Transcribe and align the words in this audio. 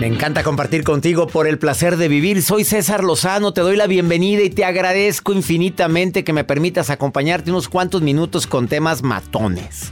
Me 0.00 0.06
encanta 0.06 0.44
compartir 0.44 0.84
contigo 0.84 1.26
por 1.26 1.48
el 1.48 1.58
placer 1.58 1.96
de 1.96 2.06
vivir. 2.06 2.40
Soy 2.44 2.62
César 2.62 3.02
Lozano, 3.02 3.52
te 3.52 3.62
doy 3.62 3.74
la 3.76 3.88
bienvenida 3.88 4.42
y 4.42 4.50
te 4.50 4.64
agradezco 4.64 5.32
infinitamente 5.32 6.22
que 6.22 6.32
me 6.32 6.44
permitas 6.44 6.88
acompañarte 6.88 7.50
unos 7.50 7.68
cuantos 7.68 8.00
minutos 8.00 8.46
con 8.46 8.68
temas 8.68 9.02
matones, 9.02 9.90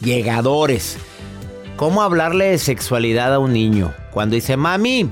llegadores. 0.00 0.98
¿Cómo 1.74 2.02
hablarle 2.02 2.44
de 2.50 2.58
sexualidad 2.58 3.34
a 3.34 3.40
un 3.40 3.52
niño? 3.52 3.92
Cuando 4.12 4.36
dice, 4.36 4.56
mami, 4.56 5.08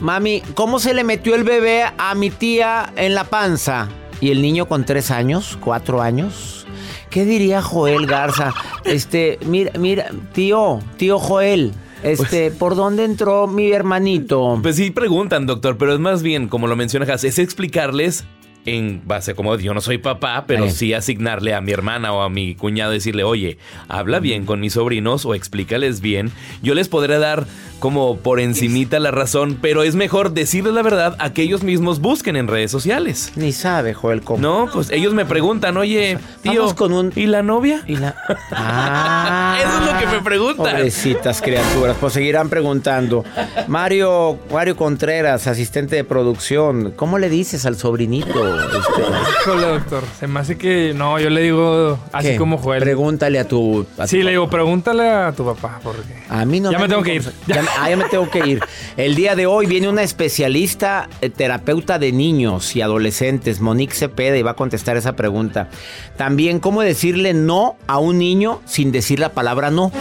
mami, 0.00 0.42
¿cómo 0.54 0.78
se 0.78 0.94
le 0.94 1.04
metió 1.04 1.34
el 1.34 1.44
bebé 1.44 1.84
a 1.98 2.14
mi 2.14 2.30
tía 2.30 2.94
en 2.96 3.14
la 3.14 3.24
panza? 3.24 3.90
Y 4.22 4.30
el 4.30 4.40
niño 4.40 4.66
con 4.68 4.86
tres 4.86 5.10
años, 5.10 5.58
cuatro 5.60 6.00
años. 6.00 6.66
¿Qué 7.10 7.26
diría 7.26 7.60
Joel 7.60 8.06
Garza? 8.06 8.54
Este, 8.86 9.38
mira, 9.44 9.72
mira, 9.78 10.06
tío, 10.32 10.80
tío 10.96 11.18
Joel. 11.18 11.74
Este, 12.04 12.50
¿por 12.50 12.76
dónde 12.76 13.04
entró 13.04 13.46
mi 13.46 13.72
hermanito? 13.72 14.58
Pues 14.62 14.76
sí 14.76 14.90
preguntan, 14.90 15.46
doctor, 15.46 15.78
pero 15.78 15.94
es 15.94 16.00
más 16.00 16.22
bien, 16.22 16.48
como 16.48 16.66
lo 16.66 16.76
mencionas, 16.76 17.24
es 17.24 17.38
explicarles 17.38 18.24
en 18.66 19.02
base 19.04 19.34
como 19.34 19.56
yo 19.56 19.74
no 19.74 19.80
soy 19.80 19.98
papá, 19.98 20.44
pero 20.46 20.70
sí 20.70 20.94
asignarle 20.94 21.54
a 21.54 21.60
mi 21.60 21.72
hermana 21.72 22.12
o 22.12 22.22
a 22.22 22.28
mi 22.28 22.54
cuñado 22.54 22.92
decirle, 22.92 23.24
oye, 23.24 23.58
habla 23.88 24.20
bien 24.20 24.46
con 24.46 24.60
mis 24.60 24.74
sobrinos 24.74 25.26
o 25.26 25.34
explícales 25.34 26.00
bien. 26.00 26.32
Yo 26.62 26.74
les 26.74 26.88
podré 26.88 27.18
dar 27.18 27.46
como 27.84 28.16
por 28.16 28.40
encimita 28.40 28.98
la 28.98 29.10
razón, 29.10 29.58
pero 29.60 29.82
es 29.82 29.94
mejor 29.94 30.32
decirles 30.32 30.72
la 30.72 30.80
verdad 30.80 31.16
a 31.18 31.34
que 31.34 31.42
ellos 31.42 31.62
mismos 31.62 32.00
busquen 32.00 32.34
en 32.36 32.48
redes 32.48 32.70
sociales. 32.70 33.32
Ni 33.36 33.52
sabe, 33.52 33.92
Joel, 33.92 34.22
cómo. 34.22 34.40
No, 34.40 34.68
pues 34.72 34.90
ellos 34.90 35.12
me 35.12 35.26
preguntan, 35.26 35.76
oye, 35.76 36.18
tío, 36.42 36.74
con 36.74 36.94
un... 36.94 37.12
¿y 37.14 37.26
la 37.26 37.42
novia? 37.42 37.82
¿Y 37.86 37.96
la... 37.96 38.16
Ah, 38.52 39.58
Eso 39.60 39.80
es 39.80 39.92
lo 39.92 39.98
que 39.98 40.16
me 40.16 40.22
preguntan. 40.22 40.76
Pobrecitas 40.76 41.42
criaturas, 41.42 41.96
pues 42.00 42.14
seguirán 42.14 42.48
preguntando. 42.48 43.22
Mario, 43.68 44.38
Mario 44.50 44.76
Contreras, 44.76 45.46
asistente 45.46 45.96
de 45.96 46.04
producción, 46.04 46.92
¿cómo 46.96 47.18
le 47.18 47.28
dices 47.28 47.66
al 47.66 47.76
sobrinito? 47.76 48.53
Este, 48.54 49.60
doctor. 49.60 50.04
Se 50.18 50.26
me 50.26 50.40
hace 50.40 50.56
que. 50.56 50.92
No, 50.94 51.18
yo 51.18 51.30
le 51.30 51.42
digo 51.42 51.98
así 52.12 52.36
como 52.36 52.58
Joel. 52.58 52.82
Pregúntale 52.82 53.38
a 53.38 53.46
tu. 53.46 53.86
sí, 54.06 54.22
le 54.22 54.32
digo, 54.32 54.48
pregúntale 54.48 55.08
a 55.08 55.32
tu 55.32 55.44
papá. 55.44 55.80
Porque 55.82 56.02
a 56.28 56.44
mí 56.44 56.60
no 56.60 56.72
Ya 56.72 56.78
me, 56.78 56.88
tengo 56.88 57.02
que 57.02 57.14
ir. 57.14 57.32
Ya, 57.46 57.62
ah, 57.78 57.90
ya 57.90 57.96
me 57.96 58.04
tengo 58.04 58.30
que 58.30 58.46
ir. 58.46 58.60
El 58.96 59.14
día 59.14 59.34
de 59.36 59.46
hoy 59.46 59.66
viene 59.66 59.88
una 59.88 60.02
especialista 60.02 61.08
eh, 61.20 61.30
terapeuta 61.30 61.98
de 61.98 62.12
niños 62.12 62.74
y 62.76 62.82
adolescentes, 62.82 63.60
Monique 63.60 63.94
Cepeda, 63.94 64.36
y 64.36 64.42
va 64.42 64.52
a 64.52 64.56
contestar 64.56 64.96
esa 64.96 65.14
pregunta. 65.14 65.68
También, 66.16 66.60
¿cómo 66.60 66.82
decirle 66.82 67.34
no 67.34 67.76
a 67.86 67.98
un 67.98 68.18
niño 68.18 68.60
sin 68.64 68.92
decir 68.92 69.18
la 69.18 69.30
palabra 69.30 69.70
no? 69.70 69.92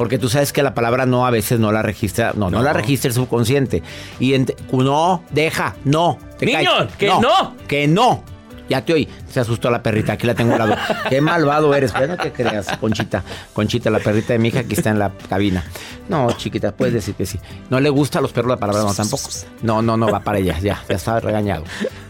Porque 0.00 0.16
tú 0.16 0.30
sabes 0.30 0.50
que 0.50 0.62
la 0.62 0.72
palabra 0.72 1.04
no 1.04 1.26
a 1.26 1.30
veces 1.30 1.60
no 1.60 1.72
la 1.72 1.82
registra, 1.82 2.32
no, 2.34 2.48
no, 2.48 2.62
la 2.62 2.72
registra 2.72 3.08
el 3.08 3.14
subconsciente. 3.14 3.82
Y 4.18 4.32
no, 4.72 5.24
deja, 5.28 5.76
no. 5.84 6.16
Niño, 6.40 6.88
que 6.96 7.08
no. 7.08 7.54
Que 7.68 7.86
no. 7.86 8.24
Ya 8.70 8.82
te 8.82 8.94
oí. 8.94 9.06
Se 9.30 9.40
asustó 9.40 9.70
la 9.70 9.82
perrita. 9.82 10.12
Aquí 10.14 10.26
la 10.26 10.34
tengo 10.34 10.54
al 10.54 10.58
lado. 10.58 10.76
Qué 11.08 11.20
malvado 11.20 11.74
eres. 11.74 11.92
Pero 11.92 12.08
no 12.08 12.16
te 12.16 12.32
creas, 12.32 12.66
Conchita. 12.78 13.22
Conchita, 13.52 13.90
la 13.90 14.00
perrita 14.00 14.32
de 14.32 14.38
mi 14.38 14.48
hija, 14.48 14.64
que 14.64 14.74
está 14.74 14.90
en 14.90 14.98
la 14.98 15.12
cabina. 15.28 15.64
No, 16.08 16.32
chiquita, 16.32 16.72
puedes 16.72 16.92
decir 16.92 17.14
que 17.14 17.24
sí. 17.24 17.38
No 17.70 17.78
le 17.78 17.88
gusta 17.88 18.18
a 18.18 18.22
los 18.22 18.32
perros 18.32 18.50
la 18.50 18.56
palabra 18.56 18.82
no 18.82 18.92
tampoco. 18.92 19.28
No, 19.62 19.80
no, 19.80 19.96
no, 19.96 20.10
va 20.10 20.20
para 20.20 20.38
ella. 20.38 20.58
Ya, 20.58 20.82
ya 20.88 20.96
está 20.96 21.20
regañado. 21.20 21.62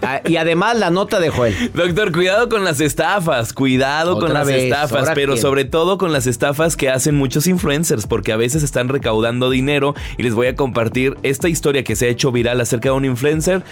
Ah, 0.02 0.22
y 0.24 0.36
además 0.36 0.78
la 0.78 0.88
nota 0.90 1.20
de 1.20 1.28
Joel. 1.28 1.70
Doctor, 1.74 2.10
cuidado 2.10 2.48
con 2.48 2.64
las 2.64 2.80
estafas. 2.80 3.52
Cuidado 3.52 4.18
con 4.18 4.32
las 4.32 4.48
estafas. 4.48 5.10
Pero 5.14 5.36
sobre 5.36 5.66
todo 5.66 5.98
con 5.98 6.12
las 6.12 6.26
estafas 6.26 6.76
que 6.76 6.88
hacen 6.88 7.14
muchos 7.14 7.46
influencers. 7.46 8.06
Porque 8.06 8.32
a 8.32 8.36
veces 8.36 8.62
están 8.62 8.88
recaudando 8.88 9.50
dinero. 9.50 9.94
Y 10.16 10.22
les 10.22 10.32
voy 10.32 10.46
a 10.46 10.56
compartir 10.56 11.18
esta 11.22 11.50
historia 11.50 11.84
que 11.84 11.96
se 11.96 12.06
ha 12.06 12.08
hecho 12.08 12.32
viral 12.32 12.60
acerca 12.62 12.88
de 12.88 12.94
un 12.94 13.04
influencer 13.04 13.62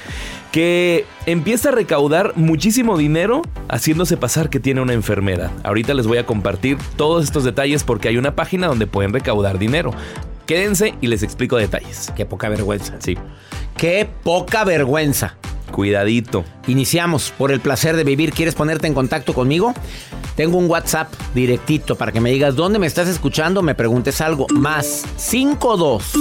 que 0.53 1.06
empieza 1.26 1.70
a 1.70 1.72
recaudar 1.72 2.32
muchísimo 2.37 2.98
dinero 2.98 3.38
haciéndose 3.69 4.16
pasar 4.16 4.50
que 4.50 4.60
tiene 4.60 4.81
una 4.81 4.93
enfermedad. 4.93 5.50
Ahorita 5.64 5.94
les 5.94 6.06
voy 6.06 6.19
a 6.19 6.26
compartir 6.26 6.79
todos 6.96 7.25
estos 7.25 7.44
detalles 7.44 7.85
porque 7.85 8.08
hay 8.08 8.17
una 8.17 8.35
página 8.35 8.67
donde 8.67 8.87
pueden 8.87 9.12
recaudar 9.12 9.58
dinero. 9.58 9.93
Quédense 10.46 10.94
y 11.00 11.08
les 11.08 11.23
explico 11.23 11.56
detalles. 11.56 12.12
Qué 12.17 12.25
poca 12.25 12.49
vergüenza. 12.49 12.94
Sí. 13.00 13.17
Qué 13.76 14.08
poca 14.23 14.64
vergüenza. 14.64 15.37
Cuidadito. 15.70 16.44
Iniciamos 16.67 17.32
por 17.37 17.52
el 17.52 17.61
placer 17.61 17.96
de 17.96 18.05
vivir. 18.05 18.32
¿Quieres 18.32 18.55
ponerte 18.55 18.87
en 18.87 18.94
contacto 18.94 19.35
conmigo? 19.35 19.75
Tengo 20.37 20.56
un 20.56 20.70
WhatsApp 20.70 21.12
directito 21.34 21.96
para 21.96 22.12
que 22.12 22.20
me 22.20 22.31
digas 22.31 22.55
dónde 22.55 22.79
me 22.79 22.87
estás 22.87 23.08
escuchando, 23.08 23.61
me 23.61 23.75
preguntes 23.75 24.20
algo. 24.20 24.46
Más 24.55 25.05
52 25.17 26.12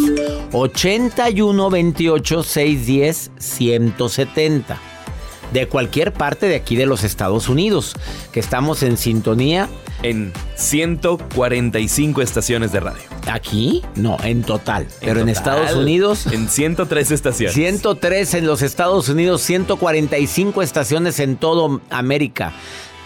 81 0.52 1.70
28 1.70 2.44
610 2.44 3.32
170. 3.38 4.97
De 5.54 5.68
cualquier 5.68 6.14
parte 6.14 6.48
de 6.48 6.56
aquí 6.56 6.76
de 6.76 6.86
los 6.86 7.04
Estados 7.04 7.48
Unidos, 7.50 7.96
que 8.32 8.40
estamos 8.40 8.84
en 8.84 8.98
sintonía. 8.98 9.70
En 10.04 10.32
145 10.56 12.22
estaciones 12.22 12.72
de 12.72 12.80
radio. 12.82 13.02
¿Aquí? 13.32 13.84
No, 13.96 14.18
en 14.24 14.44
total. 14.44 14.88
Pero 15.00 15.22
en 15.22 15.30
Estados 15.30 15.74
Unidos. 15.74 16.28
En 16.28 16.50
103 16.50 17.12
estaciones. 17.12 17.56
103 17.56 18.34
en 18.36 18.46
los 18.46 18.62
Estados 18.62 19.10
Unidos, 19.10 19.42
145 19.42 20.62
estaciones 20.62 21.20
en 21.20 21.36
todo 21.38 21.82
América. 21.90 22.54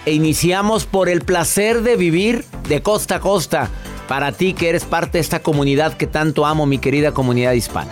e 0.05 0.13
iniciamos 0.13 0.85
por 0.85 1.09
el 1.09 1.21
placer 1.21 1.83
de 1.83 1.95
vivir 1.95 2.43
de 2.67 2.81
costa 2.81 3.17
a 3.17 3.19
costa. 3.19 3.69
Para 4.07 4.31
ti 4.31 4.53
que 4.53 4.67
eres 4.67 4.83
parte 4.83 5.19
de 5.19 5.21
esta 5.21 5.39
comunidad 5.41 5.95
que 5.95 6.07
tanto 6.07 6.45
amo, 6.45 6.65
mi 6.65 6.79
querida 6.79 7.13
comunidad 7.13 7.53
hispana. 7.53 7.91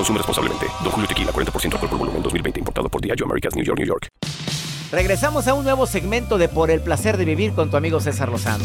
Consume 0.00 0.16
responsablemente. 0.16 0.66
Don 0.82 0.90
Julio 0.92 1.06
Tequila, 1.06 1.30
40% 1.30 1.74
alcohol 1.74 1.90
por 1.90 1.98
volumen, 1.98 2.22
2020. 2.22 2.60
Importado 2.60 2.88
por 2.88 3.02
Diageo 3.02 3.26
Americas, 3.26 3.54
New 3.54 3.62
York, 3.62 3.78
New 3.78 3.86
York. 3.86 4.08
Regresamos 4.90 5.46
a 5.46 5.52
un 5.52 5.62
nuevo 5.62 5.86
segmento 5.86 6.38
de 6.38 6.48
Por 6.48 6.70
el 6.70 6.80
Placer 6.80 7.18
de 7.18 7.26
Vivir 7.26 7.52
con 7.52 7.70
tu 7.70 7.76
amigo 7.76 8.00
César 8.00 8.30
Lozano. 8.30 8.64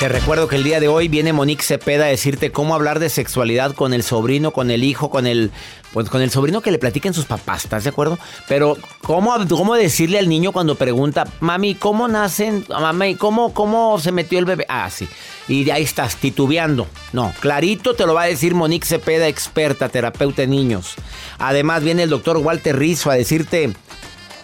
Te 0.00 0.08
recuerdo 0.08 0.48
que 0.48 0.56
el 0.56 0.64
día 0.64 0.80
de 0.80 0.88
hoy 0.88 1.08
viene 1.08 1.34
Monique 1.34 1.62
Cepeda 1.62 2.06
a 2.06 2.08
decirte 2.08 2.50
cómo 2.50 2.74
hablar 2.74 3.00
de 3.00 3.10
sexualidad 3.10 3.74
con 3.74 3.92
el 3.92 4.02
sobrino, 4.02 4.50
con 4.50 4.70
el 4.70 4.82
hijo, 4.82 5.10
con 5.10 5.26
el 5.26 5.50
pues 5.92 6.08
con 6.08 6.22
el 6.22 6.30
sobrino 6.30 6.62
que 6.62 6.70
le 6.70 6.78
platiquen 6.78 7.12
sus 7.12 7.26
papás, 7.26 7.64
¿estás 7.64 7.84
de 7.84 7.90
acuerdo? 7.90 8.18
Pero 8.48 8.78
cómo, 9.02 9.36
cómo 9.50 9.74
decirle 9.74 10.18
al 10.18 10.30
niño 10.30 10.52
cuando 10.52 10.76
pregunta, 10.76 11.26
"Mami, 11.40 11.74
¿cómo 11.74 12.08
nacen? 12.08 12.64
Mami, 12.70 13.16
¿cómo 13.16 13.52
cómo 13.52 13.98
se 13.98 14.10
metió 14.10 14.38
el 14.38 14.46
bebé?" 14.46 14.64
Ah, 14.70 14.88
sí. 14.88 15.06
Y 15.48 15.68
ahí 15.68 15.82
estás 15.82 16.16
titubeando. 16.16 16.86
No, 17.12 17.34
clarito 17.38 17.92
te 17.92 18.06
lo 18.06 18.14
va 18.14 18.22
a 18.22 18.26
decir 18.26 18.54
Monique 18.54 18.86
Cepeda, 18.86 19.28
experta 19.28 19.90
terapeuta 19.90 20.40
de 20.40 20.48
niños. 20.48 20.94
Además 21.36 21.84
viene 21.84 22.04
el 22.04 22.08
doctor 22.08 22.38
Walter 22.38 22.78
Rizzo 22.78 23.10
a 23.10 23.16
decirte, 23.16 23.74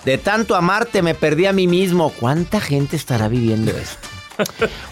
"De 0.04 0.18
tanto 0.18 0.54
amarte 0.54 1.00
me 1.00 1.14
perdí 1.14 1.46
a 1.46 1.54
mí 1.54 1.66
mismo." 1.66 2.10
¿Cuánta 2.10 2.60
gente 2.60 2.96
estará 2.96 3.28
viviendo 3.28 3.70
esto? 3.70 4.15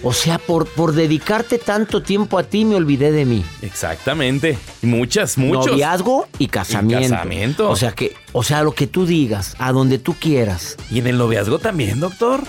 O 0.02 0.12
sea, 0.12 0.38
por, 0.38 0.67
por 0.67 0.93
dedicarte 0.93 1.58
tanto 1.58 2.02
tiempo 2.02 2.38
a 2.38 2.44
ti 2.44 2.64
me 2.64 2.76
olvidé 2.76 3.12
de 3.12 3.25
mí. 3.25 3.44
Exactamente. 3.62 4.58
Muchas, 4.82 5.37
muchos. 5.38 5.67
Noviazgo 5.67 6.26
y 6.38 6.49
casamiento. 6.49 7.06
Y 7.06 7.11
casamiento. 7.11 7.70
O 7.70 7.76
sea 7.76 7.93
que, 7.93 8.14
o 8.32 8.43
sea, 8.43 8.62
lo 8.62 8.73
que 8.75 8.87
tú 8.87 9.06
digas, 9.06 9.55
a 9.58 9.73
donde 9.73 9.99
tú 9.99 10.14
quieras. 10.14 10.76
Y 10.91 10.99
en 10.99 11.06
el 11.06 11.19
noviazgo 11.19 11.58
también, 11.58 12.00
doctor. 12.00 12.43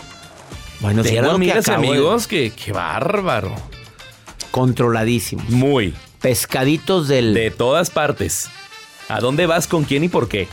Bueno, 0.79 1.03
si 1.03 1.15
era 1.15 1.23
lo 1.23 1.29
que 1.29 1.35
amigas 1.35 1.67
y 1.67 1.71
acabo 1.71 1.81
de- 1.83 1.89
amigos 1.89 2.27
que, 2.27 2.51
qué 2.51 2.71
bárbaro. 2.71 3.55
Controladísimos. 4.51 5.49
Muy. 5.49 5.93
Pescaditos 6.21 7.07
del... 7.07 7.33
De 7.33 7.51
todas 7.51 7.89
partes. 7.89 8.47
¿A 9.09 9.19
dónde 9.19 9.45
vas, 9.45 9.67
con 9.67 9.83
quién 9.83 10.03
y 10.03 10.09
por 10.09 10.27
qué? 10.27 10.47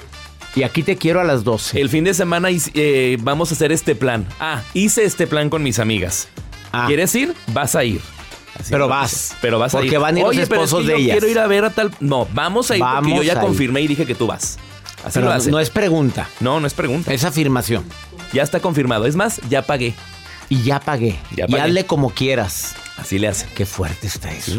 Y 0.54 0.64
aquí 0.64 0.82
te 0.82 0.96
quiero 0.96 1.20
a 1.20 1.24
las 1.24 1.44
12. 1.44 1.80
El 1.80 1.88
fin 1.88 2.04
de 2.04 2.12
semana 2.14 2.48
eh, 2.74 3.16
vamos 3.20 3.50
a 3.50 3.54
hacer 3.54 3.72
este 3.72 3.94
plan. 3.94 4.26
Ah, 4.38 4.62
hice 4.74 5.04
este 5.04 5.26
plan 5.26 5.48
con 5.48 5.62
mis 5.62 5.78
amigas. 5.78 6.28
Ah. 6.72 6.84
¿Quieres 6.86 7.14
ir? 7.14 7.34
Vas 7.48 7.74
a 7.74 7.84
ir. 7.84 8.00
Así 8.58 8.70
Pero 8.70 8.86
vas. 8.86 9.34
Pero 9.40 9.58
vas 9.58 9.74
a 9.74 9.78
ir. 9.78 9.84
Porque 9.84 9.96
van 9.98 10.16
a 10.16 10.18
ir 10.18 10.24
los 10.26 10.30
Oye, 10.36 10.46
pero 10.46 10.62
es 10.62 10.66
esposos 10.68 10.86
que 10.86 10.92
de 10.92 10.98
yo 10.98 11.04
ellas. 11.04 11.12
quiero 11.18 11.28
ir 11.28 11.38
a 11.38 11.46
ver 11.46 11.64
a 11.64 11.70
tal... 11.70 11.90
No, 12.00 12.28
vamos 12.34 12.70
a 12.70 12.76
ir 12.76 12.80
porque 12.82 12.94
Vamos 12.94 13.16
yo 13.16 13.22
ya 13.22 13.32
ir. 13.32 13.38
confirmé 13.38 13.80
y 13.80 13.86
dije 13.86 14.04
que 14.04 14.14
tú 14.14 14.26
vas. 14.26 14.58
Así 15.04 15.14
Pero 15.14 15.26
lo 15.26 15.32
hace. 15.32 15.50
no 15.50 15.58
es 15.58 15.70
pregunta, 15.70 16.28
No, 16.40 16.60
no 16.60 16.66
es 16.66 16.74
pregunta. 16.74 17.12
es 17.14 17.24
afirmación. 17.24 17.84
Ya 18.34 18.42
está 18.42 18.60
confirmado. 18.60 19.06
Es 19.06 19.16
más, 19.16 19.40
ya 19.48 19.62
pagué. 19.62 19.94
Y 20.50 20.62
ya 20.62 20.80
pagué. 20.80 21.18
Ya 21.34 21.46
y 21.48 21.50
pagué. 21.52 21.62
hazle 21.62 21.86
como 21.86 22.10
quieras. 22.10 22.74
Así 23.02 23.18
le 23.18 23.26
hace. 23.26 23.46
Qué 23.56 23.66
fuerte 23.66 24.06
está 24.06 24.30
eso. 24.32 24.52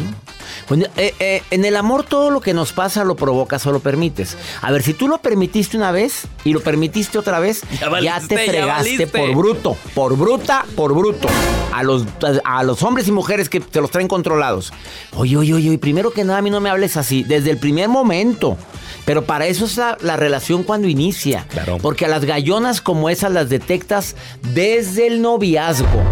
Bueno, 0.68 0.84
eh, 0.98 1.14
eh, 1.18 1.42
en 1.50 1.64
el 1.64 1.76
amor 1.76 2.04
todo 2.04 2.28
lo 2.28 2.42
que 2.42 2.52
nos 2.52 2.72
pasa 2.72 3.02
lo 3.02 3.16
provocas 3.16 3.66
o 3.66 3.72
lo 3.72 3.80
permites. 3.80 4.36
A 4.60 4.70
ver, 4.70 4.82
si 4.82 4.92
tú 4.92 5.08
lo 5.08 5.16
permitiste 5.18 5.78
una 5.78 5.92
vez 5.92 6.26
y 6.44 6.52
lo 6.52 6.60
permitiste 6.60 7.18
otra 7.18 7.38
vez, 7.38 7.62
Ya 8.02 8.20
te 8.20 8.36
fregaste 8.36 9.06
por 9.06 9.34
bruto, 9.34 9.76
por 9.94 10.16
bruta, 10.18 10.66
por 10.76 10.94
bruto. 10.94 11.26
A 11.72 11.82
los, 11.82 12.04
a 12.44 12.62
los 12.64 12.82
hombres 12.82 13.08
y 13.08 13.12
mujeres 13.12 13.48
que 13.48 13.60
te 13.60 13.80
los 13.80 13.90
traen 13.90 14.08
controlados. 14.08 14.74
Oye, 15.16 15.38
oye, 15.38 15.54
oye, 15.54 15.78
primero 15.78 16.12
que 16.12 16.22
nada 16.22 16.38
a 16.38 16.42
mí 16.42 16.50
no 16.50 16.60
me 16.60 16.68
hables 16.68 16.98
así, 16.98 17.24
desde 17.24 17.50
el 17.50 17.56
primer 17.56 17.88
momento. 17.88 18.58
Pero 19.06 19.24
para 19.24 19.46
eso 19.46 19.64
es 19.64 19.78
la, 19.78 19.96
la 20.02 20.16
relación 20.16 20.64
cuando 20.64 20.86
inicia. 20.86 21.46
Claro. 21.48 21.78
Porque 21.78 22.04
a 22.04 22.08
las 22.08 22.26
gallonas 22.26 22.82
como 22.82 23.08
esas 23.08 23.32
las 23.32 23.48
detectas 23.48 24.16
desde 24.52 25.06
el 25.06 25.22
noviazgo. 25.22 26.02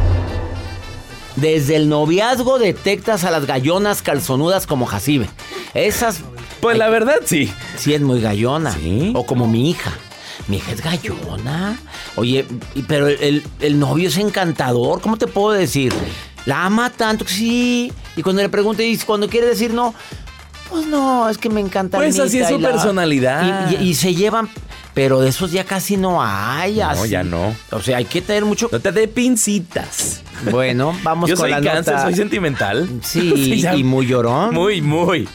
Desde 1.37 1.77
el 1.77 1.89
noviazgo 1.89 2.59
detectas 2.59 3.25
a 3.25 3.31
las 3.31 3.47
gallonas 3.47 4.03
calzonudas 4.03 4.67
como 4.67 4.87
Jacibe. 4.87 5.29
Esas, 5.75 6.21
Pues 6.61 6.77
la 6.77 6.89
verdad, 6.89 7.17
sí. 7.25 7.51
sí 7.79 7.95
es 7.95 8.01
muy 8.03 8.21
gallona. 8.21 8.73
Sí. 8.73 9.13
O 9.15 9.25
como 9.25 9.47
mi 9.49 9.71
hija. 9.71 9.93
Mi 10.49 10.57
hija 10.59 10.73
es 10.73 10.83
gallona. 10.83 11.79
Oye, 12.17 12.45
pero 12.87 13.07
el, 13.09 13.43
el 13.61 13.79
novio 13.79 14.09
es 14.09 14.17
encantador. 14.19 15.01
¿Cómo 15.01 15.17
te 15.17 15.27
puedo 15.27 15.53
decir? 15.53 15.93
La 16.45 16.65
ama 16.67 16.91
tanto 16.91 17.25
que 17.25 17.33
sí. 17.33 17.93
Y 18.17 18.23
cuando 18.23 18.43
le 18.43 18.49
pregunto 18.49 18.83
y 18.83 18.97
cuando 18.99 19.29
quiere 19.29 19.47
decir 19.47 19.73
no, 19.73 19.95
pues 20.69 20.87
no, 20.87 21.29
es 21.29 21.39
que 21.39 21.49
me 21.49 21.61
encanta. 21.61 21.97
Pues 21.97 22.19
así 22.19 22.41
es 22.41 22.49
su 22.49 22.59
la- 22.59 22.71
personalidad. 22.73 23.71
Y, 23.71 23.77
y- 23.77 23.89
y 23.91 23.95
se 23.95 24.15
llevan. 24.15 24.49
Pero 24.95 25.21
de 25.21 25.31
esos 25.31 25.51
ya 25.53 25.65
casi 25.65 25.97
no 25.97 26.23
hay. 26.23 26.77
No, 26.77 26.89
así. 26.91 27.09
ya 27.09 27.25
no. 27.25 27.55
O 27.71 27.81
sea, 27.81 27.97
hay 27.97 28.05
que 28.05 28.21
tener 28.21 28.45
mucho. 28.45 28.69
No 28.71 28.79
te 28.81 28.93
dé 28.93 29.09
pincitas. 29.09 30.21
Bueno, 30.51 30.97
vamos 31.03 31.29
Yo 31.29 31.37
con 31.37 31.43
soy 31.45 31.51
la 31.51 31.61
cáncer, 31.61 31.95
nota. 31.95 32.05
soy 32.07 32.15
sentimental. 32.15 32.89
Sí, 33.03 33.65
y 33.77 33.85
muy 33.85 34.07
llorón. 34.07 34.55
Muy, 34.55 34.83
muy. 34.83 35.29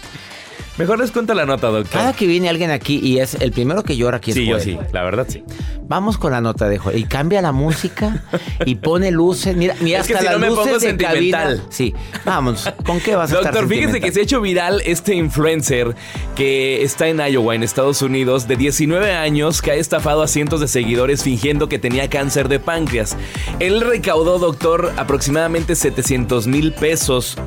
Mejor 0.77 0.99
les 0.99 1.11
cuento 1.11 1.33
la 1.33 1.45
nota, 1.45 1.67
doctor. 1.67 1.91
Cada 1.91 2.13
que 2.13 2.27
viene 2.27 2.49
alguien 2.49 2.69
aquí 2.71 2.99
y 3.01 3.19
es 3.19 3.35
el 3.35 3.51
primero 3.51 3.83
que 3.83 3.97
llora 3.97 4.17
aquí 4.17 4.31
es 4.31 4.35
sí, 4.37 4.45
yo 4.45 4.59
sí, 4.59 4.77
la 4.91 5.03
verdad 5.03 5.25
sí. 5.27 5.43
Vamos 5.89 6.17
con 6.17 6.33
la 6.33 6.41
nota 6.41 6.67
de 6.67 6.77
Joel. 6.77 6.97
Y 6.97 7.03
cambia 7.05 7.41
la 7.41 7.51
música 7.53 8.23
y 8.65 8.75
pone 8.75 9.09
luces. 9.09 9.55
Mira, 9.55 9.73
mira 9.79 10.01
Es 10.01 10.07
que 10.07 10.13
hasta 10.15 10.25
si 10.25 10.25
no 10.25 10.31
las 10.33 10.41
me 10.41 10.47
luces 10.47 10.63
pongo 10.65 10.79
de 10.79 10.97
cabina. 10.97 11.39
sentimental. 11.47 11.63
Sí, 11.69 11.95
vamos. 12.25 12.69
¿Con 12.85 12.99
qué 12.99 13.15
vas 13.15 13.31
a 13.31 13.37
estar 13.37 13.53
Doctor, 13.53 13.69
fíjese 13.69 14.01
que 14.01 14.11
se 14.11 14.19
ha 14.19 14.23
hecho 14.23 14.41
viral 14.41 14.81
este 14.85 15.15
influencer 15.15 15.95
que 16.35 16.83
está 16.83 17.07
en 17.07 17.19
Iowa, 17.19 17.55
en 17.55 17.63
Estados 17.63 18.01
Unidos, 18.01 18.47
de 18.47 18.57
19 18.57 19.13
años, 19.13 19.61
que 19.61 19.71
ha 19.71 19.75
estafado 19.75 20.21
a 20.21 20.27
cientos 20.27 20.59
de 20.59 20.67
seguidores 20.67 21.23
fingiendo 21.23 21.69
que 21.69 21.79
tenía 21.79 22.09
cáncer 22.09 22.49
de 22.49 22.59
páncreas. 22.59 23.15
Él 23.59 23.79
recaudó, 23.81 24.39
doctor, 24.39 24.93
aproximadamente 24.97 25.75
700 25.75 26.47
mil 26.47 26.73
pesos, 26.73 27.37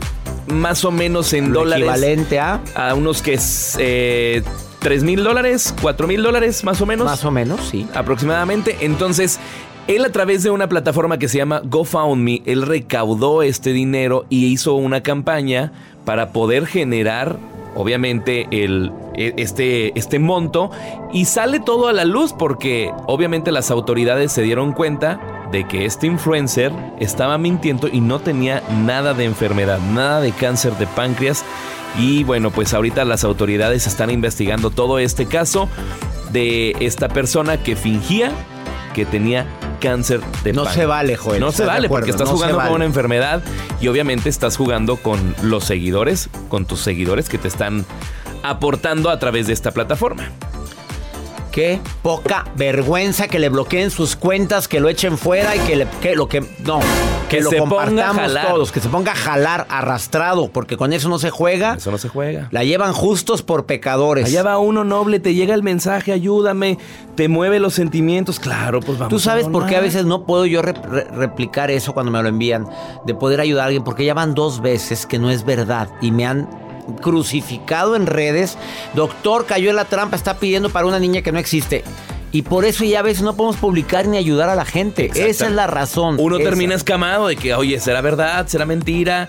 más 0.52 0.85
o 0.85 0.90
menos 0.90 1.33
en 1.33 1.52
Lo 1.52 1.61
dólares. 1.61 1.83
equivalente 1.85 2.38
a 2.38 2.61
A 2.75 2.95
unos 2.95 3.23
que 3.23 3.35
es 3.35 3.76
eh, 3.78 4.42
3 4.80 5.02
mil 5.04 5.23
dólares, 5.23 5.75
4 5.83 6.07
mil 6.07 6.23
dólares, 6.23 6.64
más 6.64 6.80
o 6.80 6.87
menos. 6.87 7.04
más 7.07 7.25
o 7.25 7.30
menos, 7.30 7.61
sí. 7.71 7.87
aproximadamente. 7.95 8.76
Entonces, 8.80 9.38
él 9.87 10.04
a 10.04 10.11
través 10.12 10.42
de 10.42 10.50
una 10.50 10.69
plataforma 10.69 11.19
que 11.19 11.28
se 11.28 11.38
llama 11.38 11.61
GoFundMe, 11.64 12.42
él 12.47 12.62
recaudó 12.62 13.42
este 13.42 13.73
dinero 13.73 14.25
y 14.28 14.47
hizo 14.47 14.75
una 14.75 15.02
campaña 15.02 15.73
para 16.04 16.33
poder 16.33 16.66
generar, 16.66 17.37
obviamente, 17.75 18.47
el, 18.50 18.90
e- 19.14 19.35
este, 19.37 19.99
este 19.99 20.19
monto. 20.19 20.71
Y 21.12 21.26
sale 21.26 21.61
todo 21.61 21.88
a 21.88 21.92
la 21.92 22.04
luz 22.04 22.33
porque, 22.33 22.90
obviamente, 23.07 23.52
las 23.52 23.71
autoridades 23.71 24.33
se 24.33 24.42
dieron 24.42 24.73
cuenta 24.73 25.21
de 25.52 25.66
que 25.66 25.85
este 25.85 26.07
influencer 26.07 26.73
estaba 27.00 27.37
mintiendo 27.38 27.88
y 27.88 28.00
no 28.00 28.21
tenía 28.21 28.62
nada 28.85 29.14
de 29.14 29.25
enfermedad, 29.25 29.78
nada 29.92 30.21
de 30.21 30.33
cáncer 30.33 30.76
de 30.78 30.87
páncreas. 30.87 31.45
Y 31.99 32.23
bueno, 32.25 32.50
pues 32.50 32.73
ahorita 32.73 33.04
las 33.04 33.25
autoridades 33.25 33.87
están 33.87 34.11
investigando 34.11 34.71
todo 34.71 34.99
este 34.99 35.26
caso 35.26 35.69
de 36.33 36.76
esta 36.80 37.09
persona 37.09 37.62
que 37.62 37.75
fingía 37.75 38.30
que 38.95 39.04
tenía 39.07 39.47
cáncer 39.80 40.21
de 40.45 40.52
No 40.52 40.62
páncreas. 40.64 40.75
se 40.75 40.87
vale, 40.87 41.16
Joel, 41.16 41.40
No 41.40 41.47
se 41.47 41.62
¿estás 41.62 41.66
de 41.66 41.73
vale 41.73 41.87
acuerdo? 41.87 42.02
porque 42.07 42.11
estás 42.12 42.28
No 42.28 42.35
jugando 42.35 42.57
vale. 42.59 42.69
con 42.69 42.76
una 42.76 42.85
enfermedad 42.85 43.42
y 43.80 43.88
obviamente 43.88 44.28
estás 44.28 44.57
jugando 44.57 44.97
con 44.97 45.35
los 45.42 45.64
seguidores, 45.64 46.28
con 46.49 46.64
tus 46.66 46.80
seguidores 46.80 47.28
que 47.28 47.38
te 47.38 47.49
están 47.49 47.85
aportando 48.42 49.11
a 49.11 49.19
través 49.19 49.47
de 49.49 49.52
esta 49.52 49.73
plataforma. 49.73 50.30
Qué 51.50 51.80
poca 52.02 52.45
vergüenza 52.57 53.26
que 53.26 53.38
le 53.38 53.49
bloqueen 53.49 53.90
sus 53.90 54.14
cuentas, 54.14 54.69
que 54.69 54.80
lo 54.80 54.88
echen 54.88 55.19
fuera 55.19 55.57
y 55.57 55.59
que, 55.61 55.76
le, 55.76 55.87
que 56.00 56.14
lo 56.14 56.28
que 56.28 56.40
no, 56.64 56.80
que, 57.28 57.40
lo 57.40 57.50
compartamos 57.50 58.33
todos, 58.49 58.73
que 58.73 58.80
se 58.80 58.88
ponga 58.88 59.12
a 59.12 59.16
jalar 59.16 59.66
arrastrado, 59.69 60.49
porque 60.52 60.76
con 60.76 60.92
eso 60.92 61.09
no 61.09 61.19
se 61.19 61.30
juega. 61.30 61.75
Eso 61.75 61.90
no 61.90 61.99
se 61.99 62.09
juega. 62.09 62.49
La 62.50 62.62
llevan 62.64 62.92
justos 62.92 63.42
por 63.42 63.66
pecadores. 63.66 64.26
Allá 64.26 64.42
va 64.42 64.59
uno 64.59 64.85
noble, 64.85 65.19
te 65.19 65.35
llega 65.35 65.54
el 65.54 65.62
mensaje, 65.62 66.12
ayúdame, 66.12 66.78
te 67.16 67.28
mueve 67.28 67.59
los 67.59 67.75
sentimientos, 67.75 68.38
claro, 68.38 68.80
pues 68.80 68.99
vamos. 68.99 69.11
Tú 69.11 69.19
sabes 69.19 69.49
por 69.49 69.66
qué 69.66 69.76
a 69.76 69.80
veces 69.80 70.04
no 70.04 70.25
puedo 70.26 70.47
yo 70.47 70.62
replicar 70.62 71.71
eso 71.71 71.92
cuando 71.92 72.12
me 72.12 72.23
lo 72.23 72.28
envían, 72.28 72.69
de 73.07 73.14
poder 73.14 73.40
ayudar 73.40 73.64
a 73.64 73.66
alguien, 73.66 73.85
porque 73.85 74.04
ya 74.04 74.14
van 74.14 74.35
dos 74.35 74.61
veces 74.62 75.07
que 75.07 75.19
no 75.19 75.30
es 75.30 75.45
verdad 75.45 75.88
y 76.00 76.12
me 76.12 76.26
han 76.26 76.49
crucificado 77.00 77.96
en 77.96 78.06
redes. 78.06 78.56
Doctor, 78.94 79.46
cayó 79.46 79.70
en 79.70 79.76
la 79.76 79.84
trampa, 79.84 80.16
está 80.16 80.38
pidiendo 80.38 80.70
para 80.70 80.87
una 80.87 80.99
niña 80.99 81.22
que 81.22 81.32
no 81.32 81.38
existe. 81.38 81.84
Y 82.32 82.42
por 82.42 82.64
eso 82.64 82.84
ya 82.84 83.00
a 83.00 83.02
veces 83.02 83.22
no 83.22 83.34
podemos 83.34 83.56
publicar 83.56 84.06
ni 84.06 84.16
ayudar 84.16 84.49
a 84.49 84.54
la 84.54 84.64
gente. 84.64 85.10
Esa 85.14 85.46
es 85.46 85.52
la 85.52 85.66
razón. 85.66 86.16
Uno 86.18 86.38
termina 86.38 86.75
escamado 86.75 87.26
de 87.26 87.37
que, 87.37 87.54
oye, 87.54 87.80
¿será 87.80 88.00
verdad? 88.00 88.46
¿Será 88.46 88.66
mentira? 88.66 89.26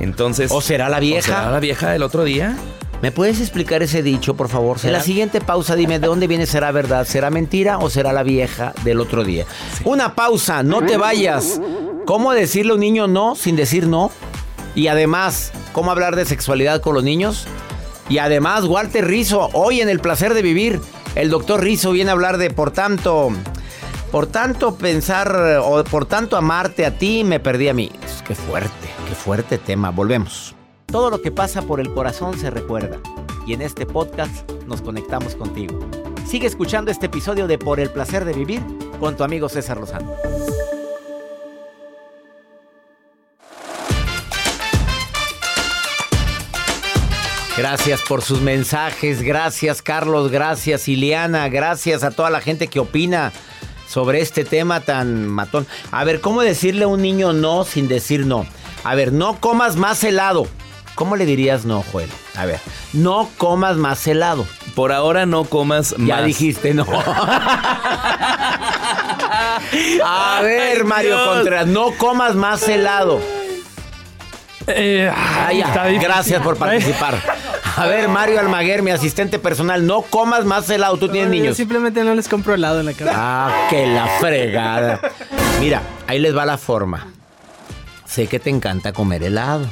Entonces. 0.00 0.52
¿O 0.52 0.60
será 0.60 0.88
la 0.88 1.00
vieja? 1.00 1.22
¿Será 1.22 1.50
la 1.50 1.60
vieja 1.60 1.90
del 1.90 2.02
otro 2.02 2.22
día? 2.22 2.56
¿Me 3.02 3.12
puedes 3.12 3.40
explicar 3.40 3.82
ese 3.82 4.02
dicho, 4.02 4.36
por 4.36 4.48
favor? 4.48 4.78
En 4.82 4.92
la 4.92 5.02
siguiente 5.02 5.40
pausa, 5.40 5.74
dime 5.76 5.98
de 5.98 6.06
dónde 6.06 6.26
viene 6.26 6.46
será 6.46 6.72
verdad, 6.72 7.04
será 7.06 7.30
mentira 7.30 7.78
o 7.78 7.90
será 7.90 8.12
la 8.12 8.22
vieja 8.22 8.72
del 8.84 9.00
otro 9.00 9.22
día. 9.22 9.44
Una 9.84 10.14
pausa, 10.14 10.62
no 10.62 10.82
te 10.84 10.96
vayas. 10.96 11.60
¿Cómo 12.06 12.32
decirle 12.32 12.72
a 12.72 12.74
un 12.74 12.80
niño 12.80 13.06
no 13.06 13.34
sin 13.34 13.56
decir 13.56 13.86
no? 13.86 14.10
Y 14.76 14.88
además, 14.88 15.52
¿cómo 15.72 15.90
hablar 15.90 16.14
de 16.14 16.26
sexualidad 16.26 16.82
con 16.82 16.94
los 16.94 17.02
niños? 17.02 17.46
Y 18.10 18.18
además, 18.18 18.64
Walter 18.64 19.06
Rizzo, 19.06 19.48
hoy 19.54 19.80
en 19.80 19.88
El 19.88 20.00
Placer 20.00 20.34
de 20.34 20.42
Vivir, 20.42 20.80
el 21.14 21.30
doctor 21.30 21.62
Rizzo 21.62 21.92
viene 21.92 22.10
a 22.10 22.12
hablar 22.12 22.36
de, 22.36 22.50
por 22.50 22.70
tanto, 22.70 23.30
por 24.12 24.26
tanto 24.26 24.76
pensar 24.76 25.60
o 25.62 25.82
por 25.82 26.04
tanto 26.04 26.36
amarte 26.36 26.84
a 26.84 26.98
ti, 26.98 27.24
me 27.24 27.40
perdí 27.40 27.68
a 27.68 27.74
mí. 27.74 27.90
Qué 28.26 28.34
fuerte, 28.34 28.88
qué 29.08 29.14
fuerte 29.14 29.56
tema. 29.56 29.90
Volvemos. 29.90 30.54
Todo 30.84 31.08
lo 31.08 31.22
que 31.22 31.32
pasa 31.32 31.62
por 31.62 31.80
el 31.80 31.92
corazón 31.94 32.38
se 32.38 32.50
recuerda. 32.50 32.98
Y 33.46 33.54
en 33.54 33.62
este 33.62 33.86
podcast 33.86 34.50
nos 34.66 34.82
conectamos 34.82 35.36
contigo. 35.36 35.80
Sigue 36.26 36.46
escuchando 36.46 36.90
este 36.90 37.06
episodio 37.06 37.46
de 37.46 37.56
Por 37.56 37.80
el 37.80 37.88
Placer 37.88 38.26
de 38.26 38.34
Vivir 38.34 38.60
con 39.00 39.16
tu 39.16 39.24
amigo 39.24 39.48
César 39.48 39.78
Lozano. 39.78 40.12
Gracias 47.56 48.02
por 48.02 48.20
sus 48.20 48.42
mensajes, 48.42 49.22
gracias 49.22 49.80
Carlos, 49.80 50.30
gracias 50.30 50.88
Ileana, 50.88 51.48
gracias 51.48 52.04
a 52.04 52.10
toda 52.10 52.28
la 52.28 52.42
gente 52.42 52.68
que 52.68 52.80
opina 52.80 53.32
sobre 53.88 54.20
este 54.20 54.44
tema 54.44 54.80
tan 54.80 55.26
matón. 55.26 55.66
A 55.90 56.04
ver, 56.04 56.20
¿cómo 56.20 56.42
decirle 56.42 56.84
a 56.84 56.88
un 56.88 57.00
niño 57.00 57.32
no 57.32 57.64
sin 57.64 57.88
decir 57.88 58.26
no? 58.26 58.44
A 58.84 58.94
ver, 58.94 59.10
no 59.12 59.40
comas 59.40 59.76
más 59.76 60.04
helado. 60.04 60.46
¿Cómo 60.94 61.16
le 61.16 61.24
dirías 61.24 61.64
no, 61.64 61.82
Joel? 61.92 62.10
A 62.36 62.44
ver, 62.44 62.60
no 62.92 63.30
comas 63.38 63.76
más 63.76 64.06
helado. 64.06 64.46
Por 64.74 64.92
ahora 64.92 65.24
no 65.24 65.44
comas 65.44 65.94
más. 65.98 66.08
Ya 66.08 66.22
dijiste 66.22 66.74
no. 66.74 66.86
a 70.04 70.40
ver, 70.42 70.84
Mario 70.84 71.24
Contreras, 71.24 71.66
no 71.66 71.92
comas 71.92 72.34
más 72.34 72.68
helado. 72.68 73.20
Eh, 74.66 75.10
Gracias 76.00 76.42
por 76.42 76.56
participar. 76.56 77.35
A 77.76 77.86
ver, 77.86 78.08
Mario 78.08 78.40
Almaguer, 78.40 78.82
mi 78.82 78.90
asistente 78.90 79.38
personal, 79.38 79.86
no 79.86 80.00
comas 80.00 80.46
más 80.46 80.68
helado. 80.70 80.96
Tú 80.96 81.08
tienes 81.10 81.30
niños. 81.30 81.58
simplemente 81.58 82.02
no 82.04 82.14
les 82.14 82.26
compro 82.26 82.54
helado 82.54 82.80
en 82.80 82.86
la 82.86 82.94
casa. 82.94 83.12
Ah, 83.14 83.66
que 83.68 83.86
la 83.86 84.06
fregada. 84.18 84.98
Mira, 85.60 85.82
ahí 86.06 86.18
les 86.18 86.34
va 86.34 86.46
la 86.46 86.56
forma. 86.56 87.12
Sé 88.06 88.28
que 88.28 88.40
te 88.40 88.48
encanta 88.48 88.92
comer 88.92 89.22
helado. 89.22 89.68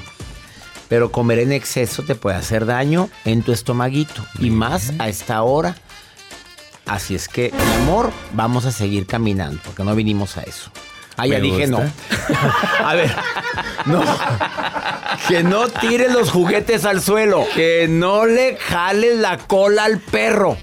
Pero 0.89 1.11
comer 1.11 1.39
en 1.39 1.53
exceso 1.53 2.03
te 2.03 2.15
puede 2.15 2.37
hacer 2.37 2.67
daño 2.67 3.09
en 3.25 3.43
tu 3.43 3.53
estomaguito. 3.53 4.23
Y 4.39 4.51
más 4.51 4.93
a 4.99 5.09
esta 5.09 5.43
hora. 5.43 5.75
Así 6.85 7.15
es 7.15 7.27
que, 7.27 7.53
mi 7.53 7.83
amor, 7.85 8.13
vamos 8.35 8.67
a 8.67 8.73
seguir 8.73 9.07
caminando. 9.07 9.59
Porque 9.65 9.83
no 9.83 9.95
vinimos 9.95 10.37
a 10.37 10.43
eso. 10.43 10.71
Ah, 11.17 11.27
ya 11.27 11.41
dije 11.41 11.67
no. 11.67 11.79
A 12.85 12.95
ver, 12.95 13.15
no. 13.87 14.03
Que 15.29 15.43
no 15.43 15.69
tires 15.69 16.13
los 16.13 16.31
juguetes 16.31 16.85
al 16.85 17.01
suelo. 17.01 17.47
Que 17.55 17.87
no 17.89 18.27
le 18.27 18.57
jales 18.57 19.19
la 19.19 19.39
cola 19.39 19.85
al 19.85 20.01
perro. 20.01 20.57